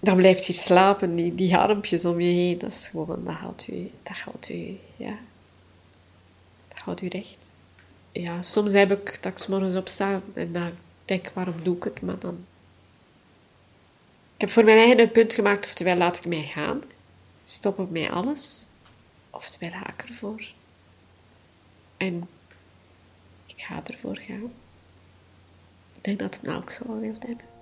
Dan 0.00 0.16
blijft 0.16 0.44
ze 0.44 0.52
slapen, 0.52 1.16
die, 1.16 1.34
die 1.34 1.56
armpjes 1.56 2.04
om 2.04 2.20
je 2.20 2.32
heen, 2.32 2.58
dat 2.58 2.70
is 2.70 2.88
gewoon, 2.88 3.24
dat 3.24 3.34
houdt 3.34 3.68
u, 3.68 3.90
dat 4.02 4.16
houdt 4.16 4.48
u, 4.48 4.78
ja, 4.96 5.18
dat 6.68 6.78
houdt 6.78 7.02
u 7.02 7.08
recht. 7.08 7.47
Ja, 8.18 8.42
soms 8.42 8.72
heb 8.72 8.90
ik 8.90 9.18
dat 9.22 9.32
ik 9.32 9.38
s 9.38 9.46
morgens 9.46 9.74
opsta 9.74 10.20
en 10.34 10.52
dan 10.52 10.72
denk 11.04 11.30
waarom 11.34 11.62
doe 11.62 11.76
ik 11.76 11.84
het, 11.84 12.00
maar 12.00 12.18
dan... 12.18 12.46
Ik 14.34 14.40
heb 14.40 14.50
voor 14.50 14.64
mijn 14.64 14.78
eigen 14.78 15.00
een 15.00 15.12
punt 15.12 15.32
gemaakt, 15.32 15.64
oftewel 15.64 15.96
laat 15.96 16.16
ik 16.16 16.26
mij 16.26 16.42
gaan, 16.42 16.82
stop 17.44 17.78
ik 17.78 17.90
mij 17.90 18.10
alles, 18.10 18.66
oftewel 19.30 19.70
ga 19.70 19.88
ik 19.88 20.04
ervoor. 20.08 20.46
En 21.96 22.28
ik 23.46 23.60
ga 23.60 23.82
ervoor 23.84 24.16
gaan. 24.16 24.52
Ik 25.94 26.04
denk 26.04 26.18
dat 26.18 26.34
het 26.34 26.42
nou 26.42 26.60
ook 26.60 26.70
zo 26.70 27.00
wil 27.00 27.14
hebben. 27.18 27.57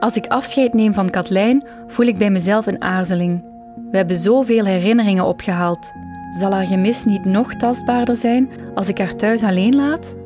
Als 0.00 0.16
ik 0.16 0.26
afscheid 0.26 0.74
neem 0.74 0.94
van 0.94 1.10
Katlijn, 1.10 1.66
voel 1.86 2.06
ik 2.06 2.18
bij 2.18 2.30
mezelf 2.30 2.66
een 2.66 2.82
aarzeling. 2.82 3.44
We 3.90 3.96
hebben 3.96 4.16
zoveel 4.16 4.64
herinneringen 4.64 5.24
opgehaald. 5.24 5.92
Zal 6.30 6.52
haar 6.52 6.66
gemis 6.66 7.04
niet 7.04 7.24
nog 7.24 7.54
tastbaarder 7.54 8.16
zijn 8.16 8.50
als 8.74 8.88
ik 8.88 8.98
haar 8.98 9.14
thuis 9.14 9.42
alleen 9.42 9.76
laat? 9.76 10.16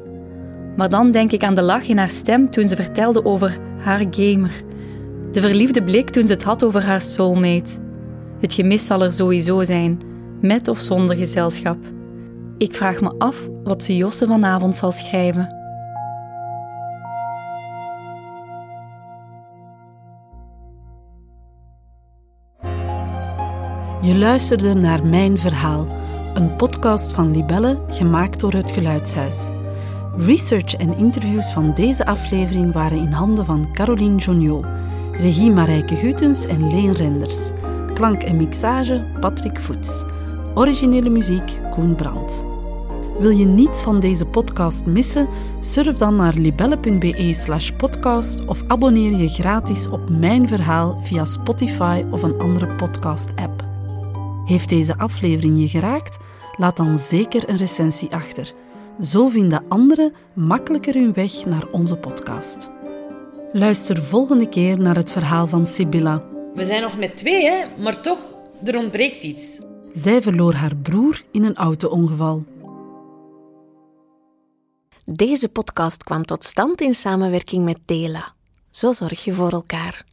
Maar 0.77 0.89
dan 0.89 1.11
denk 1.11 1.33
ik 1.33 1.45
aan 1.45 1.55
de 1.55 1.63
lach 1.63 1.89
in 1.89 1.99
haar 1.99 2.11
stem 2.11 2.51
toen 2.51 2.69
ze 2.69 2.77
vertelde 2.77 3.25
over 3.25 3.59
haar 3.79 4.07
gamer 4.11 4.69
de 5.31 5.41
verliefde 5.41 5.83
blik 5.83 6.11
toen 6.11 6.27
ze 6.27 6.33
het 6.33 6.43
had 6.43 6.65
over 6.65 6.85
haar 6.85 7.01
soulmate. 7.03 7.81
Het 8.41 8.53
gemis 8.53 8.87
zal 8.87 9.03
er 9.03 9.13
sowieso 9.13 9.63
zijn, 9.63 10.01
met 10.41 10.69
of 10.69 10.81
zonder 10.81 11.17
gezelschap. 11.17 11.79
Ik 12.59 12.75
vraag 12.75 13.01
me 13.01 13.15
af 13.19 13.49
wat 13.65 13.83
ze 13.83 13.97
Josse 13.97 14.27
vanavond 14.27 14.77
zal 14.77 14.93
schrijven. 14.93 15.60
Je 24.03 24.19
luisterde 24.19 24.75
naar 24.75 25.07
Mijn 25.07 25.39
Verhaal, 25.39 25.87
een 26.35 26.57
podcast 26.57 27.13
van 27.13 27.31
Libelle 27.31 27.81
gemaakt 27.89 28.41
door 28.41 28.53
het 28.53 28.71
Geluidshuis. 28.71 29.51
Research 30.17 30.75
en 30.75 30.97
interviews 30.97 31.53
van 31.53 31.75
deze 31.75 32.07
aflevering 32.07 32.73
waren 32.73 32.99
in 32.99 33.13
handen 33.13 33.45
van 33.45 33.69
Caroline 33.73 34.17
Joniot. 34.17 34.65
Regie 35.13 35.51
Marijke 35.51 35.95
Gutens 35.97 36.47
en 36.47 36.71
Leen 36.71 36.93
Renders. 36.93 37.51
Klank 37.95 38.23
en 38.23 38.37
mixage 38.37 39.05
Patrick 39.21 39.61
Voets. 39.61 40.05
Originele 40.55 41.11
muziek 41.11 41.59
Koen 41.71 41.95
Brandt. 41.95 42.45
Wil 43.19 43.31
je 43.31 43.47
niets 43.47 43.83
van 43.83 44.01
deze 44.01 44.27
podcast 44.27 44.87
missen? 44.87 45.29
Surf 45.61 45.97
dan 45.97 46.17
naar 46.17 46.35
libelle.be 46.35 47.33
slash 47.33 47.71
podcast 47.71 48.45
of 48.45 48.63
abonneer 48.67 49.17
je 49.17 49.29
gratis 49.29 49.89
op 49.89 50.11
Mijn 50.11 50.49
Verhaal 50.49 51.01
via 51.03 51.25
Spotify 51.25 52.05
of 52.11 52.23
een 52.23 52.39
andere 52.39 52.75
podcast-app. 52.75 53.60
Heeft 54.51 54.69
deze 54.69 54.99
aflevering 54.99 55.61
je 55.61 55.69
geraakt? 55.69 56.17
Laat 56.57 56.77
dan 56.77 56.99
zeker 56.99 57.49
een 57.49 57.57
recensie 57.57 58.11
achter. 58.11 58.53
Zo 59.01 59.29
vinden 59.29 59.65
anderen 59.69 60.15
makkelijker 60.35 60.95
hun 60.95 61.13
weg 61.13 61.45
naar 61.45 61.69
onze 61.73 61.97
podcast. 61.97 62.71
Luister 63.53 64.03
volgende 64.03 64.49
keer 64.49 64.81
naar 64.81 64.97
het 64.97 65.11
verhaal 65.13 65.47
van 65.47 65.67
Sibylla. 65.67 66.25
We 66.55 66.67
zijn 66.67 66.83
nog 66.83 66.99
met 66.99 67.17
twee, 67.17 67.45
hè? 67.45 67.65
maar 67.83 68.03
toch, 68.03 68.19
er 68.65 68.77
ontbreekt 68.77 69.25
iets. 69.25 69.61
Zij 69.95 70.23
verloor 70.23 70.55
haar 70.55 70.77
broer 70.77 71.23
in 71.31 71.45
een 71.45 71.57
auto-ongeval. 71.57 72.45
Deze 75.05 75.49
podcast 75.49 76.05
kwam 76.05 76.25
tot 76.25 76.45
stand 76.45 76.81
in 76.81 76.95
samenwerking 76.95 77.65
met 77.65 77.79
Dela. 77.85 78.35
Zo 78.71 78.93
zorg 78.93 79.25
je 79.25 79.33
voor 79.33 79.53
elkaar. 79.53 80.09